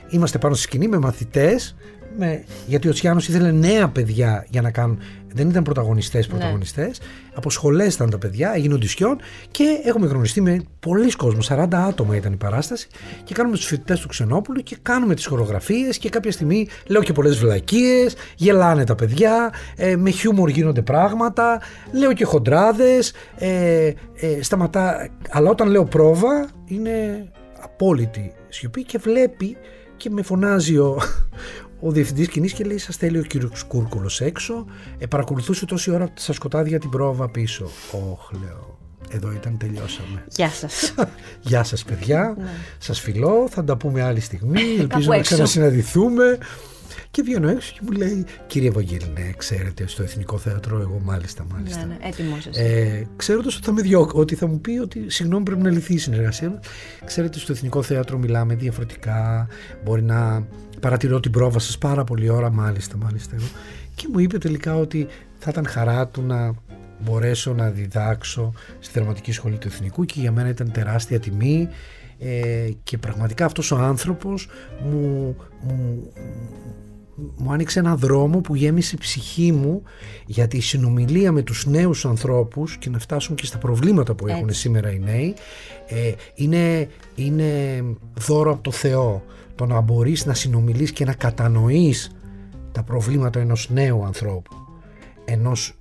[0.09, 1.75] Είμαστε πάνω στη σκηνή με μαθητές,
[2.19, 4.99] με, γιατί ο Τσιάνος ήθελε νέα παιδιά για να κάνουν.
[5.35, 6.99] Δεν ήταν πρωταγωνιστές πρωταγωνιστές.
[7.01, 7.07] Ναι.
[7.35, 9.19] Από σχολές ήταν τα παιδιά, έγινε οντισιόν
[9.51, 11.41] και έχουμε γνωριστεί με πολλοί κόσμο.
[11.49, 12.89] 40 άτομα ήταν η παράσταση
[13.25, 17.13] και κάνουμε τους φοιτητές του Ξενόπουλου και κάνουμε τις χορογραφίες και κάποια στιγμή λέω και
[17.13, 21.61] πολλές βλακίες, γελάνε τα παιδιά, ε, με χιούμορ γίνονται πράγματα,
[21.93, 25.09] λέω και χοντράδες, ε, ε, σταματά.
[25.31, 27.29] Αλλά όταν λέω πρόβα είναι
[27.63, 29.57] απόλυτη σιωπή και βλέπει
[29.97, 30.99] και με φωνάζει ο,
[31.87, 34.65] ο διευθυντής κοινή και λέει: Σας θέλει ο κύριος Κούρκουλος έξω.
[34.99, 37.71] Ε, παρακολουθούσε τόση ώρα στα σκοτάδια την πρόβα πίσω.
[37.93, 38.79] Όχ, λέω.
[39.11, 40.25] Εδώ ήταν, τελειώσαμε.
[40.29, 40.95] Γεια σας.
[41.49, 42.35] Γεια σας, παιδιά.
[42.39, 42.45] Ναι.
[42.79, 43.49] Σας φιλώ.
[43.51, 44.61] Θα τα πούμε άλλη στιγμή.
[44.79, 46.39] Ελπίζω να ξανασυναντηθούμε.
[47.15, 51.47] Και βγαίνω έξω και μου λέει, κύριε Ευαγγέλη, ναι, ξέρετε, στο Εθνικό Θέατρο, εγώ μάλιστα,
[51.53, 51.87] μάλιστα.
[51.87, 55.45] Ναι, ναι, έτοιμο ε, Ξέροντα ότι θα με διώκω, ότι θα μου πει ότι συγγνώμη
[55.45, 56.61] πρέπει να λυθεί η συνεργασία μα.
[57.05, 59.49] Ξέρετε, στο Εθνικό Θέατρο μιλάμε διαφορετικά.
[59.85, 60.47] Μπορεί να
[60.81, 63.35] παρατηρώ την πρόβα σας πάρα πολύ ώρα, μάλιστα, μάλιστα.
[63.35, 63.47] Εγώ.
[63.95, 65.07] Και μου είπε τελικά ότι
[65.39, 66.55] θα ήταν χαρά του να
[66.99, 71.69] μπορέσω να διδάξω στη Δραματική Σχολή του Εθνικού και για μένα ήταν τεράστια τιμή
[72.19, 74.49] ε, και πραγματικά αυτός ο άνθρωπος
[74.85, 76.13] μου, μου,
[77.37, 79.83] μου άνοιξε ένα δρόμο που γέμισε η ψυχή μου
[80.27, 84.53] γιατί η συνομιλία με τους νέους ανθρώπους και να φτάσουν και στα προβλήματα που έχουν
[84.53, 85.35] σήμερα οι νέοι
[85.87, 87.83] ε, είναι, είναι
[88.19, 89.25] δώρο από το Θεό
[89.55, 92.17] το να μπορείς να συνομιλείς και να κατανοείς
[92.73, 94.57] τα προβλήματα ενός νέου ανθρώπου
[95.25, 95.75] ενός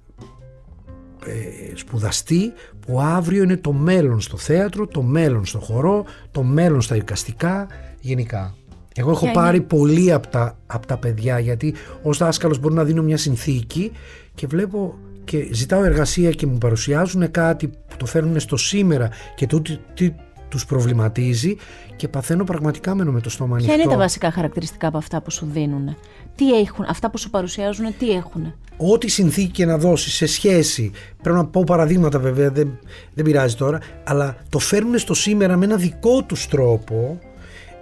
[1.25, 6.81] ε, σπουδαστή που αύριο είναι το μέλλον στο θέατρο, το μέλλον στο χορό, το μέλλον
[6.81, 7.67] στα εικαστικά
[7.99, 8.55] γενικά.
[8.95, 13.01] Εγώ έχω πάρει πολύ από τα, από τα παιδιά γιατί ως δάσκαλος μπορώ να δίνω
[13.01, 13.91] μια συνθήκη
[14.35, 19.45] και βλέπω και ζητάω εργασία και μου παρουσιάζουν κάτι που το φέρνουν στο σήμερα και
[19.45, 19.61] το
[19.93, 20.13] τι,
[20.49, 21.55] τους προβληματίζει
[21.95, 23.73] και παθαίνω πραγματικά μένω με το στόμα ανοιχτό.
[23.73, 25.95] Ποια είναι τα βασικά χαρακτηριστικά από αυτά που σου δίνουν,
[26.35, 28.53] τι έχουν, αυτά που σου παρουσιάζουν, τι έχουν.
[28.77, 32.79] Ό,τι συνθήκη και να δώσει σε σχέση, πρέπει να πω παραδείγματα βέβαια, δεν,
[33.13, 37.19] δεν πειράζει τώρα, αλλά το φέρνουν στο σήμερα με ένα δικό τους τρόπο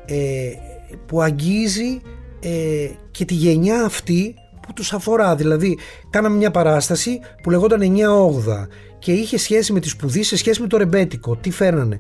[0.06, 0.52] ε,
[1.06, 2.02] που αγγίζει
[2.40, 5.36] ε, και τη γενιά αυτή που τους αφορά.
[5.36, 5.78] Δηλαδή
[6.10, 8.68] κάναμε μια παράσταση που λεγόταν 9-8
[9.00, 11.36] και είχε σχέση με τη σπουδή σε σχέση με το ρεμπέτικο.
[11.36, 12.00] Τι φέρνανε;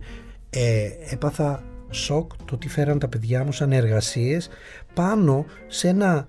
[0.49, 4.49] Ε, έπαθα σοκ το τι φέραν τα παιδιά μου σαν εργασίες
[4.93, 6.27] πάνω σε ένα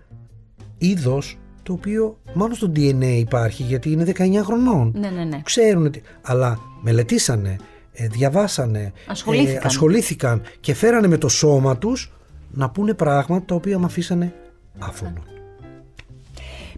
[0.78, 4.92] είδος το οποίο μόνο στο DNA υπάρχει γιατί είναι 19 χρονών.
[4.96, 5.40] Ναι, ναι, ναι.
[5.44, 7.56] Ξέρουν, αλλά μελετήσανε,
[7.92, 9.56] ε, διαβάσανε, ασχολήθηκαν.
[9.56, 12.12] Ε, ασχολήθηκαν και φέρανε με το σώμα τους
[12.52, 14.34] να πούνε πράγματα τα οποία με αφήσανε
[14.78, 15.22] άφωνο.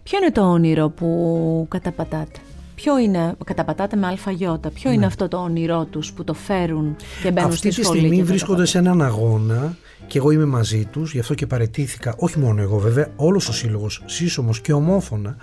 [0.03, 2.39] Ποιο είναι το όνειρο που καταπατάτε;
[2.75, 5.05] Ποιο είναι, καταπατάτε με αλφαγιώτα, ποιο είναι ναι.
[5.05, 7.97] αυτό το όνειρό τους που το φέρουν και μπαίνουν Αυτή στη σχολή.
[7.97, 11.47] Αυτή τη στιγμή βρίσκονται σε έναν αγώνα και εγώ είμαι μαζί τους, γι' αυτό και
[11.47, 15.37] παρετήθηκα, όχι μόνο εγώ βέβαια, όλος ο σύλλογος, σύσσωμος και ομόφωνα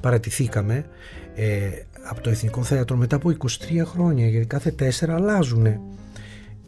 [0.00, 0.84] παρετηθήκαμε
[1.34, 1.68] ε,
[2.02, 3.46] από το Εθνικό Θέατρο μετά από 23
[3.84, 5.80] χρόνια, γιατί κάθε τέσσερα αλλάζουν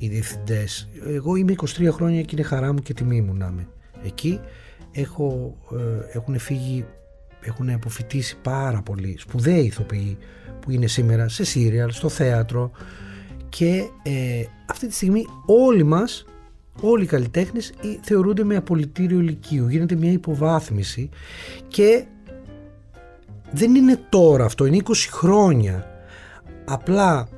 [0.01, 0.89] οι διευθυντές.
[1.07, 3.67] Εγώ είμαι 23 χρόνια και είναι χαρά μου και τιμή μου να είμαι
[4.05, 4.41] εκεί.
[4.93, 6.85] Έχω, ε, έχουν φύγει,
[7.41, 10.19] έχουν αποφυτίσει πάρα πολλοί σπουδαίοι ηθοποιοί
[10.61, 12.71] που είναι σήμερα σε σύριαλ, στο θέατρο
[13.49, 16.25] και ε, αυτή τη στιγμή όλοι μας,
[16.81, 19.69] όλοι οι καλλιτέχνες θεωρούνται με απολυτήριο ηλικίου.
[19.69, 21.09] Γίνεται μια υποβάθμιση
[21.69, 22.05] και
[23.53, 25.87] δεν είναι τώρα αυτό, είναι 20 χρόνια.
[26.65, 27.29] Απλά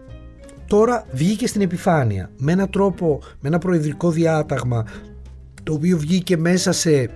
[0.72, 4.84] τώρα βγήκε στην επιφάνεια με έναν τρόπο, με ένα προεδρικό διάταγμα
[5.62, 7.10] το οποίο βγήκε μέσα σε,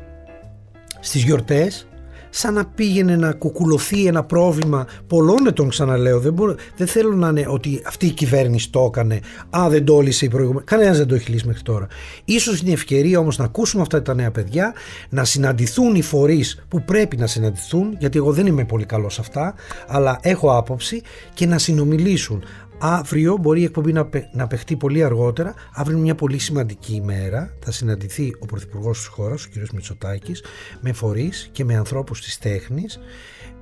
[1.00, 1.86] στις γιορτές
[2.30, 4.86] σαν να πήγαινε να κουκουλωθεί ένα πρόβλημα.
[5.06, 9.20] Πολλών ετών ξαναλέω δεν, μπορώ, δεν θέλω να είναι ότι αυτή η κυβέρνηση το έκανε.
[9.50, 11.86] Α δεν το όλησε η προηγούμενη κανένας δεν το έχει λύσει μέχρι τώρα.
[12.24, 14.74] Ίσως είναι ευκαιρία όμως να ακούσουμε αυτά τα νέα παιδιά
[15.08, 19.20] να συναντηθούν οι φορείς που πρέπει να συναντηθούν γιατί εγώ δεν είμαι πολύ καλός σε
[19.20, 19.54] αυτά
[19.86, 21.02] αλλά έχω άποψη
[21.34, 22.42] και να συνομιλήσουν
[22.78, 25.54] Αύριο μπορεί η εκπομπή να, να παιχτεί πολύ αργότερα.
[25.74, 27.54] Αύριο είναι μια πολύ σημαντική ημέρα.
[27.60, 29.70] Θα συναντηθεί ο Πρωθυπουργός της χώρας, ο κ.
[29.72, 30.42] Μητσοτάκης,
[30.80, 32.98] με φορείς και με ανθρώπους της τέχνης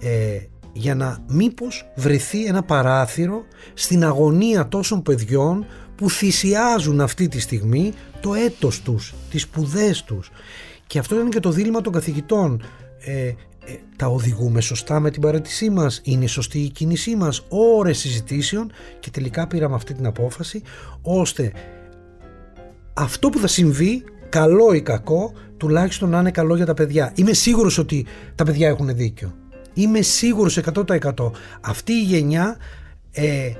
[0.00, 0.38] ε,
[0.72, 7.92] για να μήπως βρεθεί ένα παράθυρο στην αγωνία τόσων παιδιών που θυσιάζουν αυτή τη στιγμή
[8.20, 10.30] το έτος τους, τις σπουδές τους.
[10.86, 12.62] Και αυτό είναι και το δίλημα των καθηγητών.
[12.98, 13.32] Ε,
[13.66, 18.72] ε, τα οδηγούμε σωστά με την παρέτησή μας, είναι σωστή η κίνησή μας, ώρες συζητήσεων
[19.00, 20.62] και τελικά πήραμε αυτή την απόφαση
[21.02, 21.52] ώστε
[22.94, 27.12] αυτό που θα συμβεί, καλό ή κακό, τουλάχιστον να είναι καλό για τα παιδιά.
[27.14, 29.34] Είμαι σίγουρος ότι τα παιδιά έχουν δίκιο.
[29.74, 31.30] Είμαι σίγουρος 100%.
[31.60, 32.56] Αυτή η γενιά
[33.12, 33.52] ε,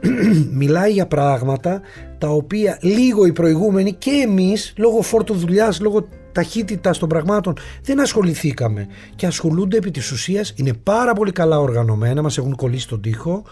[0.60, 1.80] μιλάει για πράγματα
[2.18, 7.54] τα οποία λίγο οι προηγούμενοι και εμείς λόγω φόρτου δουλειάς, λόγω ταχύτητα των πραγμάτων.
[7.82, 8.86] Δεν ασχοληθήκαμε.
[9.16, 13.42] Και ασχολούνται επί της ουσίας, είναι πάρα πολύ καλά οργανωμένα, μας έχουν κολλήσει τον τοίχο,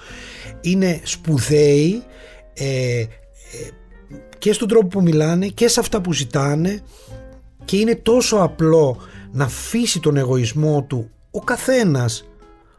[0.60, 2.02] είναι σπουδαίοι
[2.54, 3.06] ε, ε,
[4.38, 6.80] και στον τρόπο που μιλάνε και σε αυτά που ζητάνε
[7.64, 8.96] και είναι τόσο απλό
[9.32, 12.24] να αφήσει τον εγωισμό του ο καθένας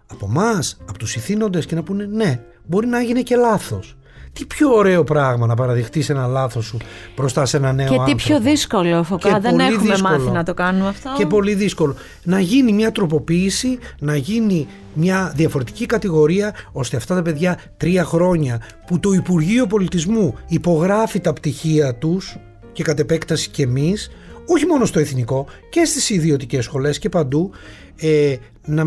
[0.08, 3.98] από εμά, από τους ηθήνοντες και να πούνε ναι, μπορεί να έγινε και λάθος.
[4.34, 6.78] Τι πιο ωραίο πράγμα να παραδειχτείς ένα λάθος σου
[7.16, 8.12] μπροστά σε ένα νέο και άνθρωπο.
[8.12, 9.40] Και τι πιο δύσκολο, Φωκά.
[9.40, 11.10] Δεν έχουμε μάθει να το κάνουμε αυτό.
[11.18, 11.96] Και πολύ δύσκολο.
[12.24, 18.62] Να γίνει μια τροποποίηση, να γίνει μια διαφορετική κατηγορία, ώστε αυτά τα παιδιά τρία χρόνια
[18.88, 22.38] που το Υπουργείο Πολιτισμού υπογράφει τα πτυχία τους
[22.72, 24.12] και κατ' επέκταση και εμείς,
[24.46, 27.52] όχι μόνο στο εθνικό και στις ιδιωτικές σχολές και παντού,
[27.96, 28.84] ε, να,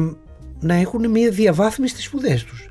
[0.61, 2.69] να έχουν μια διαβάθμιση στις σπουδές τους.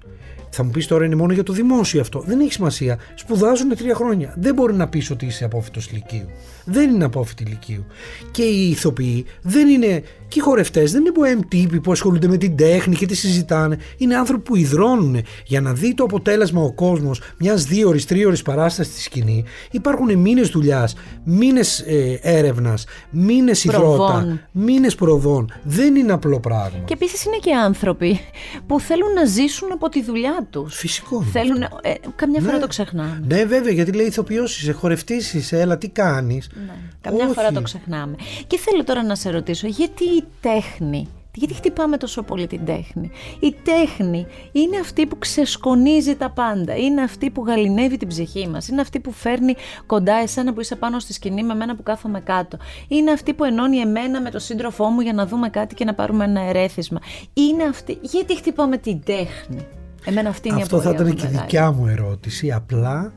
[0.57, 2.19] Θα μου πεις τώρα είναι μόνο για το δημόσιο αυτό.
[2.19, 2.99] Δεν έχει σημασία.
[3.15, 4.33] Σπουδάζουν τρία χρόνια.
[4.37, 6.29] Δεν μπορεί να πεις ότι είσαι απόφυτο λυκείου.
[6.65, 7.85] Δεν είναι απόφυτοι λυκείου.
[8.31, 10.03] Και οι ηθοποιοί δεν είναι.
[10.27, 13.77] Και οι χορευτές δεν είναι μποέμ τύποι που ασχολούνται με την τέχνη και τη συζητάνε.
[13.97, 18.27] Είναι άνθρωποι που υδρώνουν για να δει το αποτέλεσμα ο κόσμος μιας δύο ώρη, τρία
[18.27, 19.43] ώρε παράστασης στη σκηνή.
[19.71, 25.51] Υπάρχουν μήνες δουλειάς, μήνες ε, έρευνας, μήνες υδρότα, μήνες προδών.
[25.63, 26.79] Δεν είναι απλό πράγμα.
[26.85, 28.19] Και επίσης είναι και άνθρωποι
[28.67, 30.75] που θέλουν να ζήσουν από τη δουλειά τους.
[30.75, 31.21] Φυσικό.
[31.21, 31.61] Θέλουν.
[31.61, 32.59] Ε, καμιά φορά ναι.
[32.59, 33.23] το ξεχνάμε.
[33.27, 36.73] Ναι, βέβαια, γιατί λέει ηθοποιός είσαι, χορευτής είσαι, έλα τι κάνεις; Ναι.
[37.01, 38.15] Καμιά φορά το ξεχνάμε.
[38.47, 43.11] Και θέλω τώρα να σε ρωτήσω, γιατί η τέχνη γιατί χτυπάμε τόσο πολύ την τέχνη;
[43.39, 46.75] Η τέχνη είναι αυτή που ξεσκονίζει τα πάντα.
[46.75, 48.67] Είναι αυτή που γαλινεύει την ψυχή μας.
[48.67, 52.19] Είναι αυτή που φέρνει κοντά εσένα που είσαι πάνω στη σκηνή με μένα που κάθομαι
[52.19, 52.57] κάτω.
[52.87, 55.93] Είναι αυτή που ενώνει εμένα με τον σύντροφό μου για να δούμε κάτι και να
[55.93, 56.99] πάρουμε ένα ερέθισμα.
[57.33, 57.97] Είναι αυτή.
[58.01, 59.67] Γιατί χτυπάμε την τέχνη;
[60.05, 62.51] Εμένα αυτή είναι Αυτό η θα ήταν και η δικιά μου ερώτηση.
[62.51, 63.13] Απλά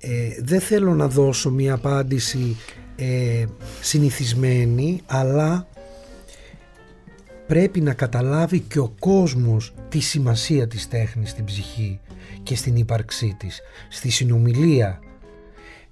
[0.00, 2.56] ε, δεν θέλω να δώσω μια απάντηση
[2.96, 3.44] ε,
[3.80, 5.68] συνηθισμένη αλλά
[7.46, 12.00] πρέπει να καταλάβει και ο κόσμος τη σημασία της τέχνης στην ψυχή
[12.42, 14.98] και στην ύπαρξή της, στη συνομιλία.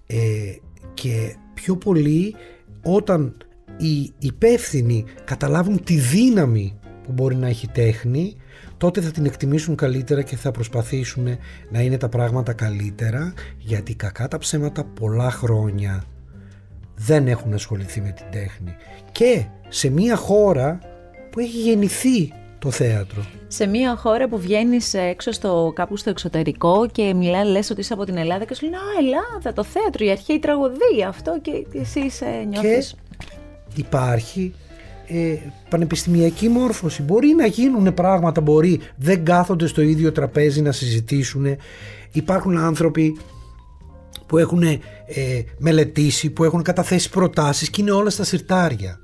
[0.07, 0.55] Ε,
[0.95, 2.35] και πιο πολύ
[2.83, 3.37] όταν
[3.77, 8.37] οι υπεύθυνοι καταλάβουν τη δύναμη που μπορεί να έχει τέχνη
[8.77, 11.39] τότε θα την εκτιμήσουν καλύτερα και θα προσπαθήσουν
[11.71, 16.05] να είναι τα πράγματα καλύτερα γιατί κακά τα ψέματα πολλά χρόνια
[16.97, 18.77] δεν έχουν ασχοληθεί με την τέχνη
[19.13, 20.79] και σε μια χώρα
[21.31, 23.25] που έχει γεννηθεί το θέατρο.
[23.47, 27.93] Σε μια χώρα που βγαίνει έξω στο, κάπου στο εξωτερικό και μιλά, λες ότι είσαι
[27.93, 31.67] από την Ελλάδα και σου λένε Α, Ελλάδα, το θέατρο, η αρχαία τραγωδία, αυτό και
[31.73, 32.95] εσύ είσαι, νιώθεις.
[33.75, 34.55] Και υπάρχει
[35.07, 35.37] ε,
[35.69, 37.03] πανεπιστημιακή μόρφωση.
[37.03, 41.47] Μπορεί να γίνουν πράγματα, μπορεί, δεν κάθονται στο ίδιο τραπέζι να συζητήσουν.
[42.13, 43.17] Υπάρχουν άνθρωποι
[44.27, 44.81] που έχουν ε,
[45.59, 49.01] μελετήσει, που έχουν καταθέσει προτάσεις και είναι όλα στα συρτάρια.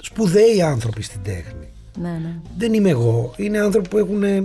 [0.00, 1.68] Σπουδαίοι άνθρωποι στην τέχνη.
[1.98, 2.40] Ναι, ναι.
[2.58, 3.34] Δεν είμαι εγώ.
[3.36, 4.44] Είναι άνθρωποι που έχουν, ε,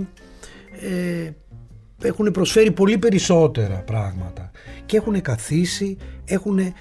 [2.02, 4.50] έχουν προσφέρει πολύ περισσότερα πράγματα
[4.86, 6.58] και έχουν καθίσει, έχουν...
[6.58, 6.72] Ε,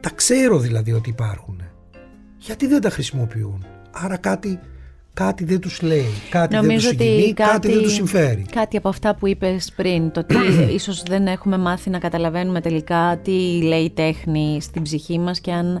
[0.00, 1.62] τα ξέρω δηλαδή ότι υπάρχουν
[2.44, 4.60] γιατί δεν τα χρησιμοποιούν; Άρα κάτι,
[5.14, 8.46] κάτι δεν τους λέει, κάτι δεν τους συγκινεί, κάτι, κάτι δεν τους συμφέρει.
[8.52, 10.36] Κάτι από αυτά που είπες πριν, το ότι
[10.78, 15.52] ίσως δεν έχουμε μάθει να καταλαβαίνουμε τελικά τι λέει η τέχνη στην ψυχή μας και
[15.52, 15.80] αν...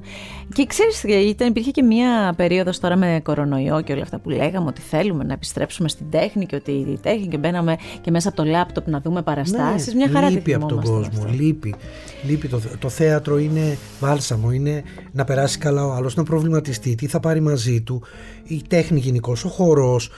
[0.54, 4.66] Και ξέρεις, ήταν, υπήρχε και μία περίοδος τώρα με κορονοϊό και όλα αυτά που λέγαμε
[4.66, 8.36] ότι θέλουμε να επιστρέψουμε στην τέχνη και ότι η τέχνη και μπαίναμε και μέσα από
[8.36, 9.94] το λάπτοπ να δούμε παραστάσεις.
[9.94, 11.74] Ναι, Μια χαρά λείπει από τον κόσμο, λείπει.
[12.22, 17.06] Λείπει το, το θέατρο είναι βάλσαμο, είναι να περάσει καλά ο άλλος, να προβληματιστεί, τι
[17.06, 18.02] θα πάρει μαζί του,
[18.46, 20.10] η τέχνη γενικώς, ο χορός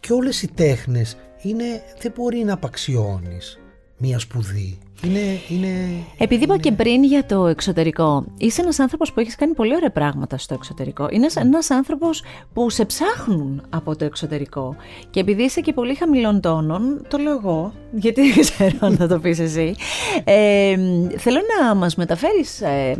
[0.00, 3.58] και όλες οι τέχνες είναι, δεν μπορεί να απαξιώνεις
[3.96, 4.78] μία σπουδή.
[5.04, 5.68] Είναι, είναι,
[6.18, 9.90] Επειδή είπα και πριν για το εξωτερικό, είσαι ένας άνθρωπος που έχεις κάνει πολύ ωραία
[9.90, 11.08] πράγματα στο εξωτερικό.
[11.10, 14.76] Είναι ένας άνθρωπος που σε ψάχνουν από το εξωτερικό.
[15.10, 19.06] Και επειδή είσαι και πολύ χαμηλών τόνων, το λέω εγώ, γιατί δεν ξέρω αν θα
[19.06, 19.74] το πεις εσύ,
[20.24, 20.76] ε,
[21.16, 22.96] θέλω να μας μεταφέρεις ε,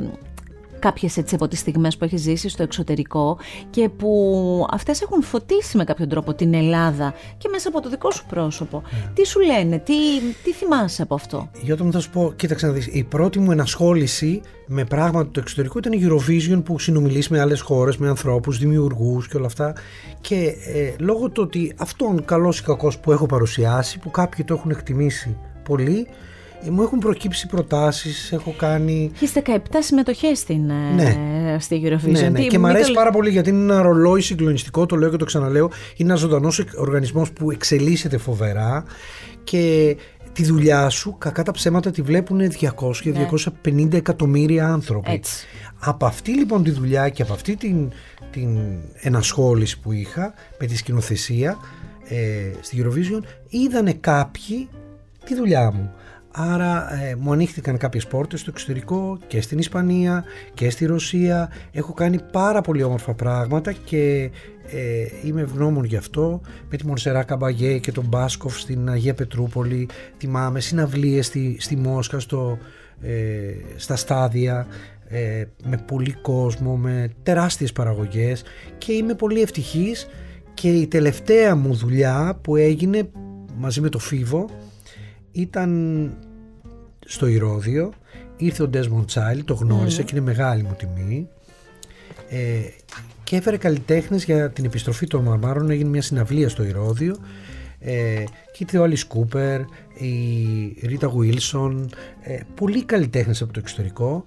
[0.84, 3.38] κάποιες έτσι από τις στιγμές που έχει ζήσει στο εξωτερικό
[3.70, 8.10] και που αυτές έχουν φωτίσει με κάποιο τρόπο την Ελλάδα και μέσα από το δικό
[8.10, 8.82] σου πρόσωπο.
[8.90, 9.12] Ναι.
[9.14, 9.94] Τι σου λένε, τι,
[10.44, 12.86] τι θυμάσαι από αυτό; Γιώτα μου θα σου πω, κοίταξε να δεις.
[12.86, 17.60] η πρώτη μου ενασχόληση με πράγματα του εξωτερικού ήταν η Eurovision που συνομιλείς με άλλες
[17.60, 19.74] χώρες, με ανθρώπους, δημιουργούς και όλα αυτά
[20.20, 24.54] και ε, λόγω του ότι αυτόν καλός ή κακός που έχω παρουσιάσει, που κάποιοι το
[24.54, 26.06] έχουν εκτιμήσει πολύ,
[26.66, 29.10] ε, μου έχουν προκύψει προτάσεις, έχω κάνει...
[29.14, 31.56] Έχεις 17 συμμετοχές στην, ε, ναι.
[31.58, 32.10] στη Eurovision.
[32.10, 32.40] Ναι, ναι.
[32.40, 35.70] Και μου αρέσει πάρα πολύ γιατί είναι ένα ρολόι συγκλονιστικό, το λέω και το ξαναλέω.
[35.96, 38.84] Είναι ένα ζωντανός οργανισμός που εξελίσσεται φοβερά
[39.44, 39.96] και
[40.32, 42.40] τη δουλειά σου κακά τα ψέματα τη βλέπουν
[43.62, 43.96] 200-250 ναι.
[43.96, 45.12] εκατομμύρια άνθρωποι.
[45.12, 45.46] Έτσι.
[45.78, 47.92] Από αυτή λοιπόν τη δουλειά και από αυτή την,
[48.30, 48.58] την
[48.94, 51.58] ενασχόληση που είχα με τη σκηνοθεσία
[52.08, 54.68] ε, στη Eurovision είδανε κάποιοι
[55.24, 55.92] τη δουλειά μου.
[56.36, 60.24] Άρα ε, μου ανοίχθηκαν κάποιες πόρτες στο εξωτερικό και στην Ισπανία
[60.54, 61.50] και στη Ρωσία.
[61.72, 64.30] Έχω κάνει πάρα πολύ όμορφα πράγματα και
[64.66, 66.40] ε, είμαι ευγνώμων γι' αυτό.
[66.70, 69.88] Με τη Μονσερά Καμπαγέ και τον Μπάσκοφ στην Αγία Πετρούπολη.
[70.18, 72.58] Θυμάμαι συναυλίες στη, στη Μόσχα, στο,
[73.02, 74.66] ε, στα στάδια.
[75.08, 78.42] Ε, με πολύ κόσμο, με τεράστιες παραγωγές
[78.78, 80.08] και είμαι πολύ ευτυχής
[80.54, 83.10] και η τελευταία μου δουλειά που έγινε
[83.56, 84.46] μαζί με το Φίβο
[85.34, 86.10] ήταν
[87.06, 87.92] στο Ηρώδιο
[88.36, 90.04] ήρθε ο Desmond Child, το γνώρισα mm.
[90.04, 91.28] και είναι μεγάλη μου τιμή.
[92.28, 92.60] Ε,
[93.24, 97.16] και έφερε καλλιτέχνες για την επιστροφή των Μαρμάρων έγινε μια συναυλία στο Ηρώδιο.
[97.78, 99.60] Ε, και ήρθε ο Άλλη Κούπερ,
[99.94, 104.24] η Ρίτα Γουίλσον, ε, πολλοί καλλιτέχνες από το εξωτερικό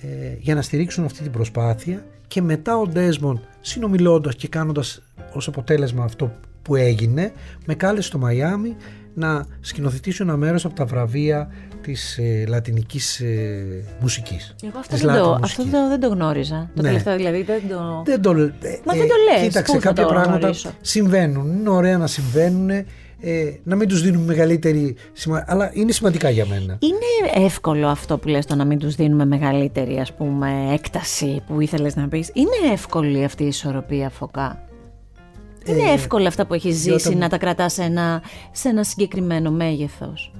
[0.00, 2.06] ε, για να στηρίξουν αυτή την προσπάθεια.
[2.26, 5.02] Και μετά ο Ντέσμον συνομιλώντας και κάνοντας
[5.32, 6.32] ως αποτέλεσμα αυτό
[6.62, 7.32] που έγινε
[7.66, 8.76] με κάλεσε στο Μαϊάμι
[9.16, 11.50] να σκηνοθετήσω ένα μέρος από τα βραβεία
[11.80, 13.64] της ε, λατινικής ε,
[14.00, 14.54] μουσικής.
[14.62, 16.70] Εγώ αυτό, δεν το, αυτό το, δεν το γνώριζα.
[16.74, 16.88] Το ναι.
[16.88, 18.02] τελευταίο δηλαδή δεν το...
[18.04, 19.42] Δεν το, ε, Μα δεν το λες.
[19.42, 21.58] Κοίταξε, κάποια πράγματα γνωρίσω; συμβαίνουν.
[21.58, 22.70] Είναι ωραία να συμβαίνουν.
[23.20, 26.78] Ε, να μην τους δίνουμε μεγαλύτερη σημασία, αλλά είναι σημαντικά για μένα.
[26.80, 31.60] Είναι εύκολο αυτό που λες το να μην τους δίνουμε μεγαλύτερη ας πούμε έκταση που
[31.60, 32.30] ήθελες να πεις.
[32.32, 34.65] Είναι εύκολη αυτή η ισορροπία φωκά;
[35.66, 39.50] Είναι ε, εύκολο αυτά που έχεις ζήσει να τα κρατάς σε ένα, σε ένα συγκεκριμένο
[39.50, 40.32] μέγεθος.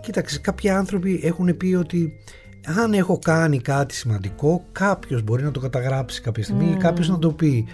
[0.00, 2.12] Κοίταξε, κάποιοι άνθρωποι έχουν πει ότι
[2.80, 7.18] αν έχω κάνει κάτι σημαντικό, κάποιος μπορεί να το καταγράψει κάποια στιγμή ή κάποιος να
[7.18, 7.66] το πει.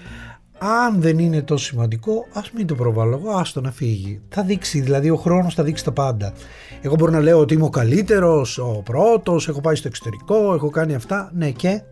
[0.59, 4.21] Αν δεν είναι τόσο σημαντικό, ας μην το προβάλλω εγώ, άστο να φύγει.
[4.29, 6.33] Θα δείξει, δηλαδή ο χρόνος θα δείξει τα πάντα.
[6.81, 10.71] Εγώ μπορώ να λέω ότι είμαι ο καλύτερος, ο πρώτος, έχω πάει στο εξωτερικό, έχω
[10.71, 11.83] κάνει αυτά, ναι και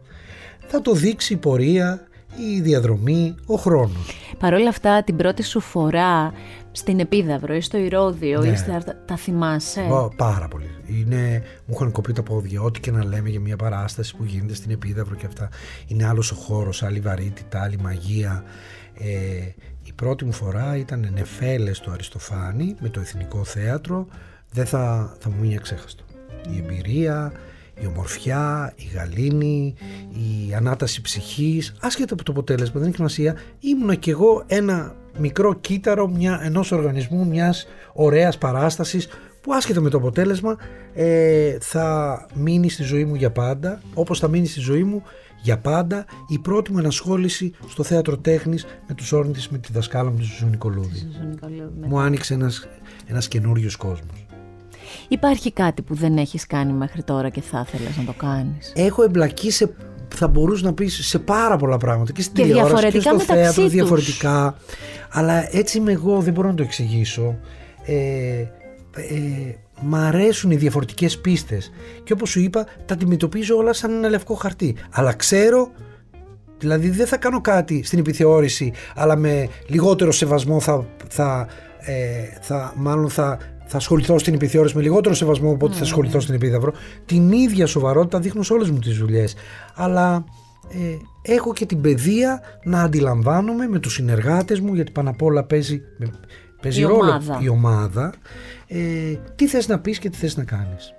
[0.67, 4.35] θα το δείξει η πορεία, η διαδρομή, ο χρόνος.
[4.39, 6.33] Παρ' όλα αυτά την πρώτη σου φορά
[6.73, 8.49] στην Επίδαυρο ή στο Ηρώδιο ναι.
[8.49, 10.71] ή στα, τα θυμάσαι; πάρα πολύ.
[10.87, 14.55] Είναι, μου είχαν κοπεί τα πόδια, ό,τι και να λέμε για μια παράσταση που γίνεται
[14.55, 15.49] στην Επίδαυρο και αυτά.
[15.87, 18.45] Είναι άλλος ο χώρος, άλλη βαρύτητα, άλλη μαγεία.
[18.95, 19.53] Ε,
[19.83, 24.07] η πρώτη μου φορά ήταν νεφέλες στο Αριστοφάνη με το Εθνικό Θέατρο.
[24.53, 26.05] Δεν θα, θα μου μείνει αξέχαστο.
[26.55, 27.33] Η εμπειρία,
[27.83, 29.75] η ομορφιά, η γαλήνη,
[30.11, 35.55] η ανάταση ψυχής, άσχετα από το αποτέλεσμα, δεν έχει σημασία, ήμουνα κι εγώ ένα μικρό
[35.55, 39.09] κύτταρο μια, ενός οργανισμού, μιας ωραίας παράστασης
[39.41, 40.57] που άσχετα με το αποτέλεσμα
[40.95, 45.03] ε, θα μείνει στη ζωή μου για πάντα, όπως θα μείνει στη ζωή μου
[45.43, 50.11] για πάντα η πρώτη μου ενασχόληση στο θέατρο τέχνης με τους όρνητες με τη δασκάλα
[50.11, 51.09] μου τη Ζουζού Νικολούδη.
[51.81, 52.69] Μου άνοιξε ένας,
[53.07, 54.27] ένας καινούριος κόσμος.
[55.09, 59.03] Υπάρχει κάτι που δεν έχεις κάνει μέχρι τώρα και θα ήθελες να το κάνεις; Έχω
[59.03, 59.75] εμπλακεί σε,
[60.15, 63.63] θα μπορούσες να πεις, σε πάρα πολλά πράγματα και στην και τηλεόραση και στο θέατρο,
[63.63, 63.73] τους.
[63.73, 64.55] διαφορετικά.
[65.11, 67.39] Αλλά έτσι είμαι εγώ, δεν μπορώ να το εξηγήσω.
[67.85, 67.95] Ε,
[68.97, 71.71] ε, μ' αρέσουν οι διαφορετικές πίστες
[72.05, 74.77] και όπως σου είπα τα αντιμετωπίζω όλα σαν ένα λευκό χαρτί.
[74.91, 75.71] Αλλά ξέρω
[76.61, 81.47] Δηλαδή δεν θα κάνω κάτι στην επιθεώρηση αλλά με λιγότερο σεβασμό θα, θα,
[81.81, 83.39] ε, θα μάλλον θα
[83.71, 86.73] θα ασχοληθώ στην επιθεώρηση με λιγότερο σεβασμό από ότι θα ασχοληθώ στην επίδαυρο.
[87.07, 89.35] Την ίδια σοβαρότητα δείχνω σε όλες μου τις δουλειές.
[89.75, 90.25] Αλλά
[90.69, 90.97] ε,
[91.33, 95.81] έχω και την παιδεία να αντιλαμβάνομαι με τους συνεργάτες μου γιατί πάνω απ' όλα παίζει,
[96.63, 97.39] παίζει η ρόλο ομάδα.
[97.43, 98.15] η ομάδα
[98.67, 98.79] ε,
[99.37, 100.95] τι θες να πεις και τι θες να κάνεις.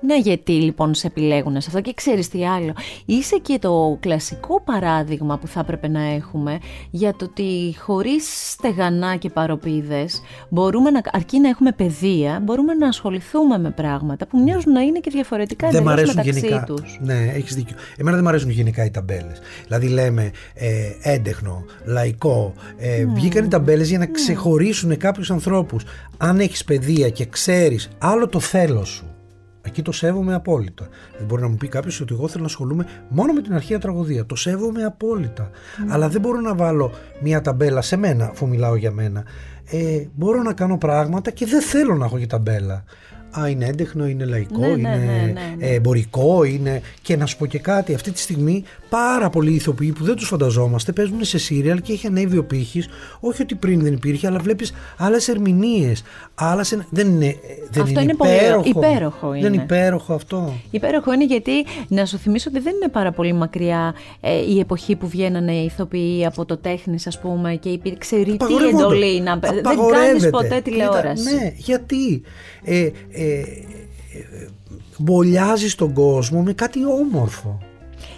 [0.00, 2.72] Ναι, γιατί λοιπόν σε επιλέγουν σε αυτό και ξέρεις τι άλλο.
[3.06, 6.58] Είσαι και το κλασικό παράδειγμα που θα έπρεπε να έχουμε
[6.90, 12.88] για το ότι χωρίς στεγανά και παροπίδες μπορούμε να, αρκεί να έχουμε παιδεία, μπορούμε να
[12.88, 16.98] ασχοληθούμε με πράγματα που μοιάζουν να είναι και διαφορετικά δεν μεταξύ γενικά, τους.
[17.00, 17.76] Ναι, έχεις δίκιο.
[17.96, 19.40] Εμένα δεν μου αρέσουν γενικά οι ταμπέλες.
[19.64, 22.54] Δηλαδή λέμε ε, έντεχνο, λαϊκό.
[22.78, 23.08] Ε, mm.
[23.14, 24.12] Βγήκαν οι ταμπέλες για να mm.
[24.12, 25.84] ξεχωρίσουν κάποιους ανθρώπους.
[26.16, 29.09] Αν έχεις παιδεία και ξέρεις άλλο το θέλω σου
[29.62, 30.88] Εκεί το σέβομαι απόλυτα.
[31.18, 33.78] Δεν μπορεί να μου πει κάποιος ότι εγώ θέλω να ασχολούμαι μόνο με την αρχαία
[33.78, 34.26] τραγωδία.
[34.26, 35.50] Το σέβομαι απόλυτα.
[35.88, 39.24] Αλλά δεν μπορώ να βάλω μια ταμπέλα σε μένα, αφού μιλάω για μένα.
[39.70, 42.84] Ε, μπορώ να κάνω πράγματα και δεν θέλω να έχω και ταμπέλα.
[43.38, 46.80] Α, είναι έντεχνο, είναι λαϊκό, ναι, ναι, είναι ναι, ναι, εμπορικό, είναι.
[47.02, 50.26] Και να σου πω και κάτι, αυτή τη στιγμή πάρα πολλοί ηθοποιοί που δεν τους
[50.28, 52.88] φανταζόμαστε παίζουν σε σύριαλ και έχει ανέβει ο πύχης.
[53.20, 56.02] Όχι ότι πριν δεν υπήρχε, αλλά βλέπεις άλλες ερμηνείες.
[56.90, 57.34] Δεν είναι
[57.70, 58.62] δεν αυτό είναι, είναι πολύ υπέροχο.
[58.68, 59.62] υπέροχο Δεν είναι είναι.
[59.62, 60.52] υπέροχο αυτό.
[60.70, 61.52] Υπέροχο είναι γιατί
[61.88, 65.64] να σου θυμίσω ότι δεν είναι πάρα πολύ μακριά ε, η εποχή που βγαίνανε οι
[65.64, 68.82] ηθοποιοί από το τέχνης ας πούμε και υπήρξε ρητή Απαγορεύονται.
[68.82, 70.30] εντολή να δεν κάνεις Απαγορεύεται.
[70.30, 71.34] ποτέ Κοίτα, τηλεόραση.
[71.34, 72.22] ναι, γιατί;
[72.64, 72.88] Ε,
[73.24, 74.48] ε, ε,
[74.98, 77.58] μπολιάζεις τον κόσμο με κάτι όμορφο.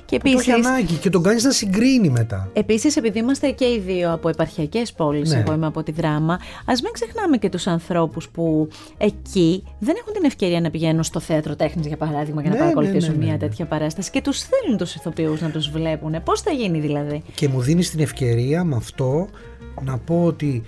[0.05, 2.50] Και Που το έχει επίσης, ανάγκη και τον κάνεις να συγκρίνει μετά.
[2.53, 5.38] Επίσης, επειδή είμαστε και οι δύο από επαρχιακές πόλεις, Ναι.
[5.38, 10.12] εγώ είμαι από τη Δράμα, ας μην ξεχνάμε και τους ανθρώπους που εκεί δεν έχουν
[10.12, 13.24] την ευκαιρία να πηγαίνουν στο θέατρο τέχνης, για παράδειγμα, για να Ναι, παρακολουθήσουν ναι, ναι,
[13.24, 13.38] μια ναι.
[13.38, 16.22] τέτοια παράσταση και τους θέλουν τους ηθοποιούς να τους βλέπουν.
[16.24, 19.28] Πώς θα γίνει δηλαδή; Και μου δίνεις την ευκαιρία με αυτό
[19.82, 20.62] να πω ότι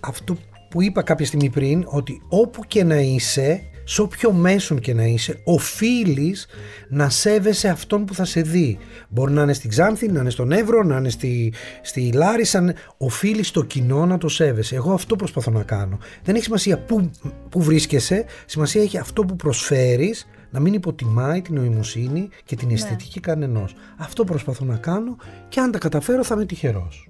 [0.00, 0.36] αυτό
[0.74, 5.04] που είπα κάποια στιγμή πριν, ότι όπου και να είσαι, σε όποιο μέσον και να
[5.04, 6.46] είσαι, οφείλεις
[6.88, 8.78] να σέβεσαι αυτόν που θα σε δει.
[9.08, 11.52] Μπορεί να είναι στην Ξάνθη, να είναι στον Εύρο, να είναι στη,
[11.82, 12.60] στη Λάρισα.
[12.60, 14.74] να- Οφείλεις το κοινό να το σέβεσαι.
[14.74, 15.98] Εγώ αυτό προσπαθώ να κάνω.
[16.22, 17.10] Δεν έχει σημασία που,
[17.48, 23.20] που βρίσκεσαι, σημασία έχει αυτό που προσφέρεις να μην υποτιμάει την νοημοσύνη και την αισθητική
[23.20, 23.74] κανενός.
[23.98, 25.16] Αυτό προσπαθώ να κάνω
[25.48, 27.08] και αν τα καταφέρω θα είμαι τυχερός.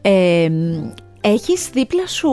[0.00, 0.48] Ε,
[1.24, 2.30] έχεις δίπλα σου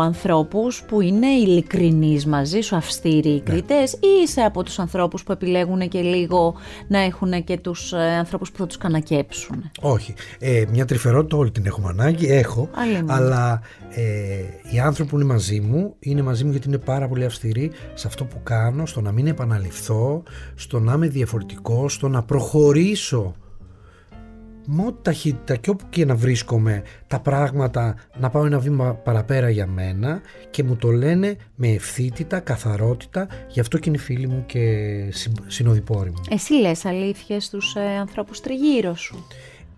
[0.00, 3.38] ανθρώπους που είναι ειλικρινείς μαζί σου, αυστηροί Ναι.
[3.38, 6.54] κριτές ή είσαι από τους ανθρώπους που επιλέγουν και λίγο
[6.88, 9.70] να έχουν και τους ε, ανθρώπους που θα τους κανακέψουν.
[9.80, 10.14] Όχι.
[10.38, 12.26] Ε, μια τρυφερότητα όλη την έχουμε ανάγκη.
[12.32, 12.68] Έχω.
[12.74, 13.10] Αλλήμον.
[13.10, 13.60] Αλλά
[13.90, 17.70] ε, οι άνθρωποι που είναι μαζί μου είναι μαζί μου γιατί είναι πάρα πολύ αυστηροί
[17.94, 20.22] σε αυτό που κάνω, στο να μην επαναληφθώ,
[20.54, 23.34] στο να είμαι διαφορετικός, στο να προχωρήσω
[24.70, 29.50] με ό,τι ταχύτητα και όπου και να βρίσκομαι τα πράγματα να πάω ένα βήμα παραπέρα
[29.50, 34.42] για μένα και μου το λένε με ευθύτητα, καθαρότητα γι' αυτό και είναι φίλοι μου
[34.46, 34.60] και
[35.10, 36.20] συ- συνοδοιπόροι μου.
[36.30, 39.26] Εσύ λες αλήθειες στους ε, ανθρώπους τριγύρω σου;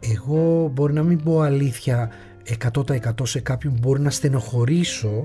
[0.01, 2.11] Εγώ μπορεί να μην πω αλήθεια
[2.73, 5.23] 100% σε κάποιον που μπορεί να στενοχωρήσω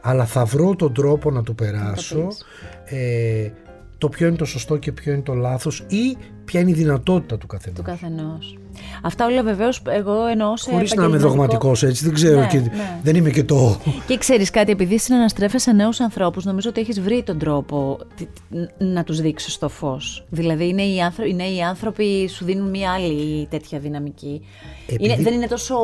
[0.00, 2.44] αλλά θα βρω τον τρόπο να του περάσω πεις.
[2.84, 3.52] ε,
[3.98, 7.38] το ποιο είναι το σωστό και ποιο είναι το λάθος ή ποια είναι η δυνατότητα
[7.38, 7.78] του καθενός.
[7.78, 8.58] Του καθενός.
[9.02, 12.46] Αυτά όλα βεβαίως εγώ εννοώ σε Χωρίς να είμαι επαγγελματικό- δογματικός έτσι, δεν ξέρω Ναι,
[12.46, 12.98] και ναι.
[13.02, 13.76] δεν είμαι και το...
[14.06, 18.84] Και ξέρεις κάτι, επειδή συναναστρέφεσαι νέους ανθρώπους, νομίζω ότι έχεις βρει τον τρόπο τι- τι-
[18.84, 20.24] να τους δείξεις το φως.
[20.30, 24.40] Δηλαδή είναι οι, άνθρω- οι νέοι άνθρωποι σου δίνουν μια άλλη τέτοια δυναμική.
[24.86, 25.76] Επειδή- Είναι, δεν είναι τόσο,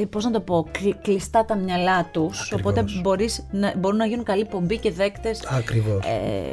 [0.00, 4.06] ε, πώς να το πω, κλ- κλειστά τα μυαλά τους, οπότε μπορείς, να, μπορούν να
[4.06, 6.04] γίνουν καλή πομπή και δέκτες Ακριβώς.
[6.04, 6.10] ε,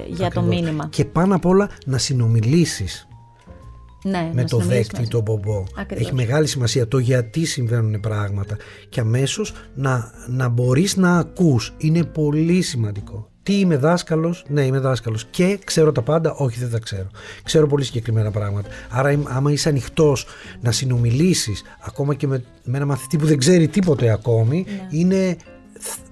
[0.08, 0.48] για το Ακριβώς.
[0.62, 0.88] μήνυμα.
[0.92, 3.08] Και πάνω απ' όλα να συνομιλήσεις
[4.04, 5.10] Ναι, με να το συνομιλήσεις δέκτη, μαζί.
[5.10, 5.64] τον μπομπό.
[5.78, 6.06] Ακριβώς.
[6.06, 8.58] Έχει μεγάλη σημασία το γιατί συμβαίνουν πράγματα
[8.90, 11.74] και αμέσως να, να μπορείς να ακούς.
[11.78, 13.30] Είναι πολύ σημαντικό.
[13.44, 17.08] Τι είμαι δάσκαλος, ναι είμαι δάσκαλος και ξέρω τα πάντα, όχι δεν τα ξέρω.
[17.44, 18.70] Ξέρω πολύ συγκεκριμένα πράγματα.
[18.90, 20.26] Άρα είμαι- άμα είσαι ανοιχτός
[20.62, 24.88] να συνομιλήσεις ακόμα και με, με ένα μαθητή που δεν ξέρει τίποτε ακόμη, Ναι.
[25.00, 25.36] είναι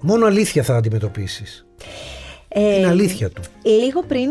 [0.00, 1.66] μόνο αλήθεια θα αντιμετωπίσεις.
[2.52, 3.42] Ε, Είναι αλήθεια του.
[3.64, 4.28] Λίγο πριν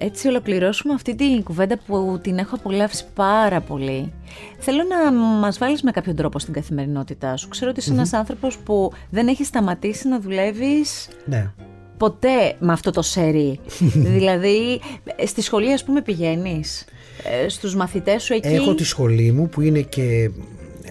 [0.00, 4.12] ε, έτσι ολοκληρώσουμε αυτή την κουβέντα που την έχω απολαύσει πάρα πολύ,
[4.58, 7.48] θέλω να μας βάλεις με κάποιο τρόπο στην καθημερινότητά σου.
[7.48, 11.50] Ξέρω ότι είσαι ένας άνθρωπος που δεν έχεις σταματήσει να δουλεύεις Ναι.
[11.96, 13.60] ποτέ με αυτό το σερί.
[14.16, 14.80] δηλαδή,
[15.16, 16.84] ε, στη σχολή ας πούμε πηγαίνεις,
[17.44, 20.30] ε, στους μαθητές σου εκεί; Έχω τη σχολή μου που είναι και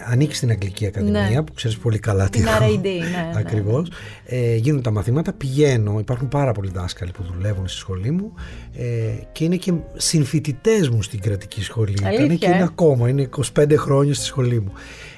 [0.06, 1.44] ανήκει στην Αγγλική Ακαδημία Ναι.
[1.44, 2.66] που ξέρεις πολύ καλά τι Την έχω.
[2.66, 3.32] RAD, ναι, ναι.
[3.36, 3.88] Ακριβώς.
[4.26, 8.34] Ε, γίνουν τα μαθήματα, πηγαίνω, υπάρχουν πάρα πολλοί δάσκαλοι που δουλεύουν στη σχολή μου
[8.74, 8.84] ε,
[9.32, 11.92] και είναι και συμφοιτητέ μου στην κρατική σχολή.
[11.92, 14.72] Ήταν Αλήθεια, και είναι ε; ακόμα, είναι 25 χρόνια στη σχολή μου.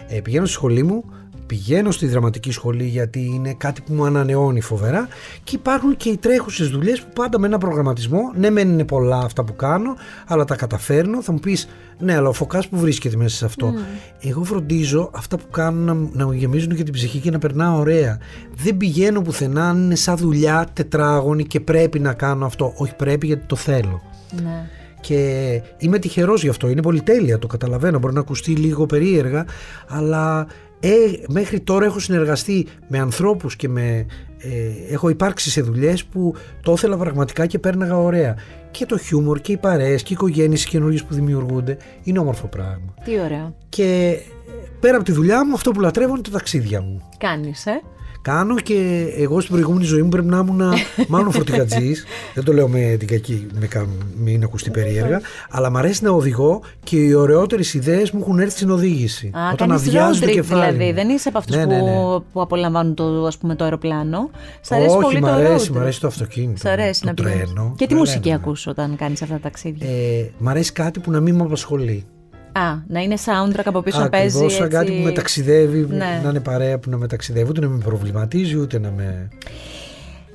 [0.08, 1.04] Ε, πηγαίνω στη σχολή μου,
[1.48, 5.08] πηγαίνω στη δραματική σχολή γιατί είναι κάτι που μου ανανεώνει φοβερά
[5.44, 9.18] και υπάρχουν και οι τρέχουσες δουλειές που πάντα με ένα προγραμματισμό, ναι μεν είναι πολλά
[9.18, 9.96] αυτά που κάνω
[10.28, 11.68] αλλά τα καταφέρνω, θα μου πεις
[12.00, 13.74] ναι αλλά ο φωκάς που βρίσκεται μέσα σε αυτό
[14.22, 17.80] εγώ φροντίζω αυτά που κάνω να, να μου γεμίζουν και την ψυχή και να περνάω
[17.80, 18.20] ωραία
[18.56, 23.26] δεν πηγαίνω πουθενά αν είναι σαν δουλειά τετράγωνη και πρέπει να κάνω αυτό όχι πρέπει
[23.26, 24.02] γιατί το θέλω
[24.44, 24.70] Ναι.
[25.02, 26.70] και είμαι τυχερός γι' αυτό.
[26.70, 28.00] Είναι πολυτέλεια, το καταλαβαίνω.
[28.00, 29.46] Μπορεί να ακουστεί λίγο περίεργα,
[29.88, 30.48] αλλά
[30.80, 30.90] ε,
[31.28, 34.06] μέχρι τώρα έχω συνεργαστεί με ανθρώπους και με,
[34.38, 38.36] ε, έχω υπάρξει σε δουλειές που το ήθελα πραγματικά και πέρναγα ωραία.
[38.72, 42.48] Και το χιούμορ και οι παρέες και οι οικογένειες οι καινούργιες που δημιουργούνται είναι όμορφο
[42.48, 42.94] πράγμα.
[43.04, 43.56] Τι ωραίο.
[43.70, 44.18] Και
[44.80, 47.10] πέρα από τη δουλειά μου αυτό που λατρεύω είναι τα ταξίδια μου.
[47.18, 47.82] Κάνεις, ε.
[48.28, 50.62] Κάνω και εγώ στην προηγούμενη ζωή μου πρέπει να ήμουν
[51.08, 52.06] μάλλον φορτηγατζής.
[52.34, 55.22] Δεν το λέω με την κακή, με κα- μην ακουστεί περίεργα.
[55.50, 59.32] αλλά μου αρέσει να οδηγώ και οι ωραιότερες ιδέες μου έχουν έρθει στην οδήγηση.
[59.34, 60.62] Α, Όταν κάνεις αδειάζει road το trip κεφάλι.
[60.72, 60.86] δηλαδή.
[60.86, 60.94] μου.
[60.94, 62.20] Δεν είσαι από αυτούς Ναι, που, ναι, ναι.
[62.34, 64.30] που απολαμβάνουν το, ας πούμε, το αεροπλάνο.
[64.62, 65.82] Σ' αρέσει Όχι, πολύ μ' το αρέσει, road μ' trip.
[65.82, 66.60] αρέσει το αυτοκίνητο.
[66.60, 67.38] Σ' αρέσει το να πηγαίνεις.
[67.44, 67.74] τρένο.
[67.78, 68.40] Και τι Δεν μουσική λέμε.
[68.44, 69.88] ακούς όταν κάνεις αυτά τα ταξίδια.
[69.90, 72.06] Ε, μ' αρέσει κάτι που να μην με απασχολεί.
[72.58, 74.78] Α, να είναι soundtrack από πίσω να παίζει Ακριβώς σαν έτσι.
[74.78, 76.22] κάτι που με ταξιδεύει, Ναι.
[76.24, 79.28] να είναι παρέα που να με ταξιδεύει, ούτε να με προβληματίζει, ούτε να με.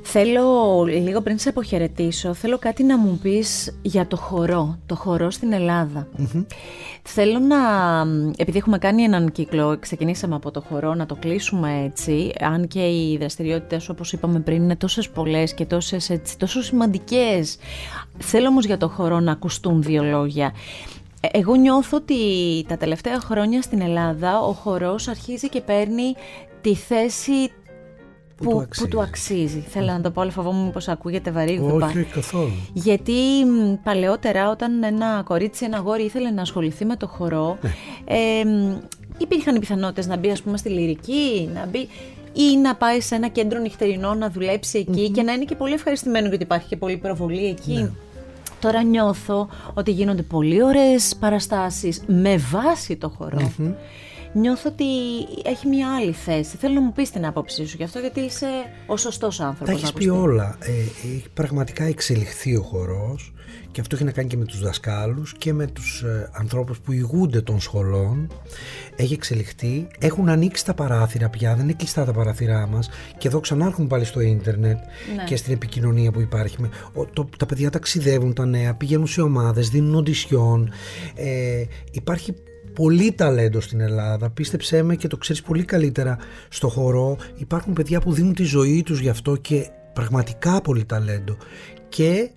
[0.04, 5.30] Θέλω λίγο πριν σε αποχαιρετήσω, θέλω κάτι να μου πεις για το χορό, το χορό
[5.30, 6.08] στην ελλαδα
[7.02, 7.56] Θέλω να,
[8.36, 12.80] επειδή έχουμε κάνει έναν κύκλο, ξεκινήσαμε από το χορό, να το κλείσουμε έτσι, αν και
[12.80, 17.56] οι δραστηριότητες όπως είπαμε πριν είναι τόσες πολλές και τόσες έτσι, τόσο σημαντικές.
[18.18, 20.52] Θέλω όμως για το χορό να ακουστούν δύο λόγια.
[21.24, 22.16] Ε, εγώ νιώθω ότι
[22.68, 26.14] τα τελευταία χρόνια στην Ελλάδα ο χορός αρχίζει και παίρνει
[26.60, 27.50] τη θέση
[28.36, 28.88] που, του αξίζει.
[28.88, 29.60] του αξίζει.
[29.60, 31.58] Θέλω να το πω, αλλά φοβόμαι πως ακούγεται βαρύ.
[31.58, 32.52] Όχι, όχι καθόλου.
[32.72, 33.12] Γιατί
[33.82, 37.70] παλαιότερα όταν ένα κορίτσι, ένα γόρι ήθελε να ασχοληθεί με το χορό, ναι.
[38.04, 38.44] ε,
[39.18, 41.88] υπήρχαν οι πιθανότητες να μπει ας πούμε στη λυρική, να μπει
[42.32, 46.28] ή να πάει σε ένα κέντρο νυχτερινό να δουλέψει και να είναι και πολύ ευχαριστημένο
[46.28, 47.72] γιατί υπάρχει και πολύ προβολή εκεί.
[47.72, 47.90] Ναι.
[48.62, 53.52] Τώρα νιώθω ότι γίνονται πολύ ωραίες παραστάσεις με βάση το χορό
[54.32, 54.84] νιώθω ότι
[55.44, 56.56] έχει μια άλλη θέση.
[56.56, 58.46] Θέλω να μου πεις την άποψή σου γι' αυτό, γιατί είσαι
[58.86, 59.74] ο σωστός άνθρωπος.
[59.74, 60.56] Τα έχεις πει όλα.
[60.60, 63.32] Ε, έχει πραγματικά εξελιχθεί ο χορός
[63.72, 66.92] και αυτό έχει να κάνει και με τους δασκάλους και με τους ε, ανθρώπους που
[66.92, 68.30] ηγούνται των σχολών.
[68.96, 69.86] Έχει εξελιχθεί.
[69.98, 72.90] Έχουν ανοίξει τα παράθυρα πια, δεν είναι κλειστά τα παράθυρά μας.
[73.18, 74.78] Και εδώ ξανάρχουν πάλι στο ίντερνετ
[75.16, 75.24] ναι.
[75.24, 76.56] και στην επικοινωνία που υπάρχει.
[77.12, 80.70] το, τα παιδιά ταξιδεύουν τα νέα, πηγαίνουν σε ομάδες, δίνουν οντισιόν.
[81.14, 82.34] Ε, υπάρχει
[82.74, 84.30] πολύ ταλέντο στην Ελλάδα.
[84.30, 86.18] Πίστεψέ με και το ξέρεις πολύ καλύτερα
[86.48, 87.16] στο χορό.
[87.36, 91.36] Υπάρχουν παιδιά που δίνουν τη ζωή τους γι' αυτό και πραγματικά πολύ ταλέντο.
[91.88, 92.30] Και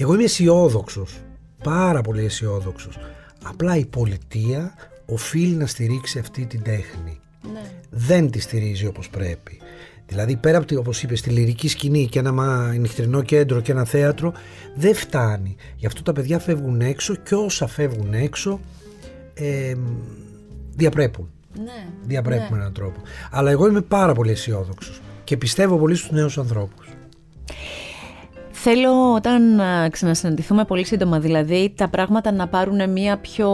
[0.00, 1.20] εγώ είμαι αισιόδοξος,
[1.62, 2.98] πάρα πολύ αισιόδοξος.
[3.42, 4.74] Απλά η πολιτεία
[5.06, 7.20] οφείλει να στηρίξει αυτή την τέχνη.
[7.52, 7.72] Ναι.
[7.90, 9.58] Δεν τη στηρίζει όπως πρέπει.
[10.06, 14.32] Δηλαδή πέρα από όπως είπες τη λυρική σκηνή και ένα νυχτερινό κέντρο και ένα θέατρο
[14.74, 15.56] δεν φτάνει.
[15.76, 18.60] Γι' αυτό τα παιδιά φεύγουν έξω και όσα φεύγουν έξω
[19.34, 19.74] ε,
[20.74, 21.30] διαπρέπουν.
[21.54, 21.88] Ναι.
[22.06, 22.50] Διαπρέπουν ναι.
[22.50, 23.00] με έναν τρόπο.
[23.30, 26.88] Αλλά εγώ είμαι πάρα πολύ αισιόδοξος και πιστεύω πολύ στους νέους ανθρώπους.
[28.62, 33.50] Θέλω όταν ξανασυναντηθούμε πολύ σύντομα δηλαδή τα πράγματα να πάρουν μια πιο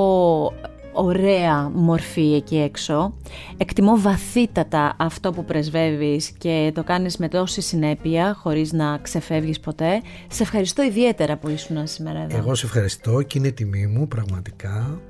[0.93, 3.15] ωραία μορφή εκεί έξω.
[3.57, 10.03] Εκτιμώ βαθύτατα αυτό που πρεσβεύεις και το κάνεις με τόση συνέπεια χωρίς να ξεφεύγεις ποτέ.
[10.29, 12.37] Σε ευχαριστώ ιδιαίτερα που ήσουν σήμερα εδώ.
[12.37, 15.01] Εγώ σε ευχαριστώ και είναι τιμή μου πραγματικά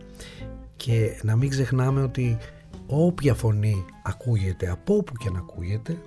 [0.76, 2.38] και να μην ξεχνάμε ότι
[2.86, 5.98] όποια φωνή ακούγεται, από όπου και να ακούγεται,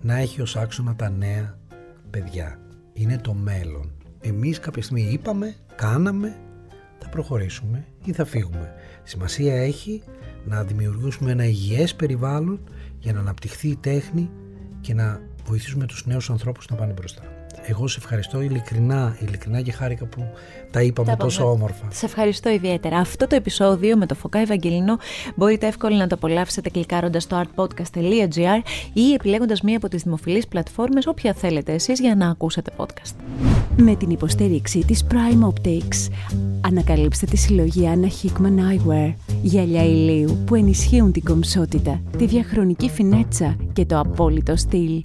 [0.00, 1.58] να έχει ως άξονα τα νέα
[2.10, 2.58] παιδιά.
[2.98, 3.90] Είναι το μέλλον.
[4.20, 6.36] Εμείς κάποια στιγμή είπαμε, κάναμε,
[6.98, 8.74] θα προχωρήσουμε ή θα φύγουμε.
[9.02, 10.02] Σημασία έχει
[10.44, 12.60] να δημιουργήσουμε ένα υγιές περιβάλλον
[12.98, 14.30] για να αναπτυχθεί η τέχνη
[14.80, 17.35] και να βοηθήσουμε τους νέους ανθρώπους να πάνε μπροστά.
[17.68, 20.24] Εγώ σε ευχαριστώ ειλικρινά, ειλικρινά και χάρηκα που
[20.70, 21.84] τα είπαμε τα τόσο όμορφα.
[21.90, 22.98] Σε ευχαριστώ ιδιαίτερα.
[22.98, 24.98] Αυτό το επεισόδιο με το Φωκά Ευαγγελινό
[25.34, 28.60] μπορείτε εύκολα να το απολαύσετε κλικάροντας στο artpodcast.gr
[28.92, 33.14] ή επιλέγοντας μία από τις δημοφιλείς πλατφόρμες όποια θέλετε εσείς για να ακούσετε podcast.
[33.76, 36.12] Με την υποστήριξη της Prime Optics
[36.60, 43.56] ανακαλύψτε τη συλλογή Anna Hickman Eyewear γυαλιά ηλίου που ενισχύουν την κομψότητα, τη διαχρονική φινέτσα
[43.72, 45.04] και το απόλυτο στυλ.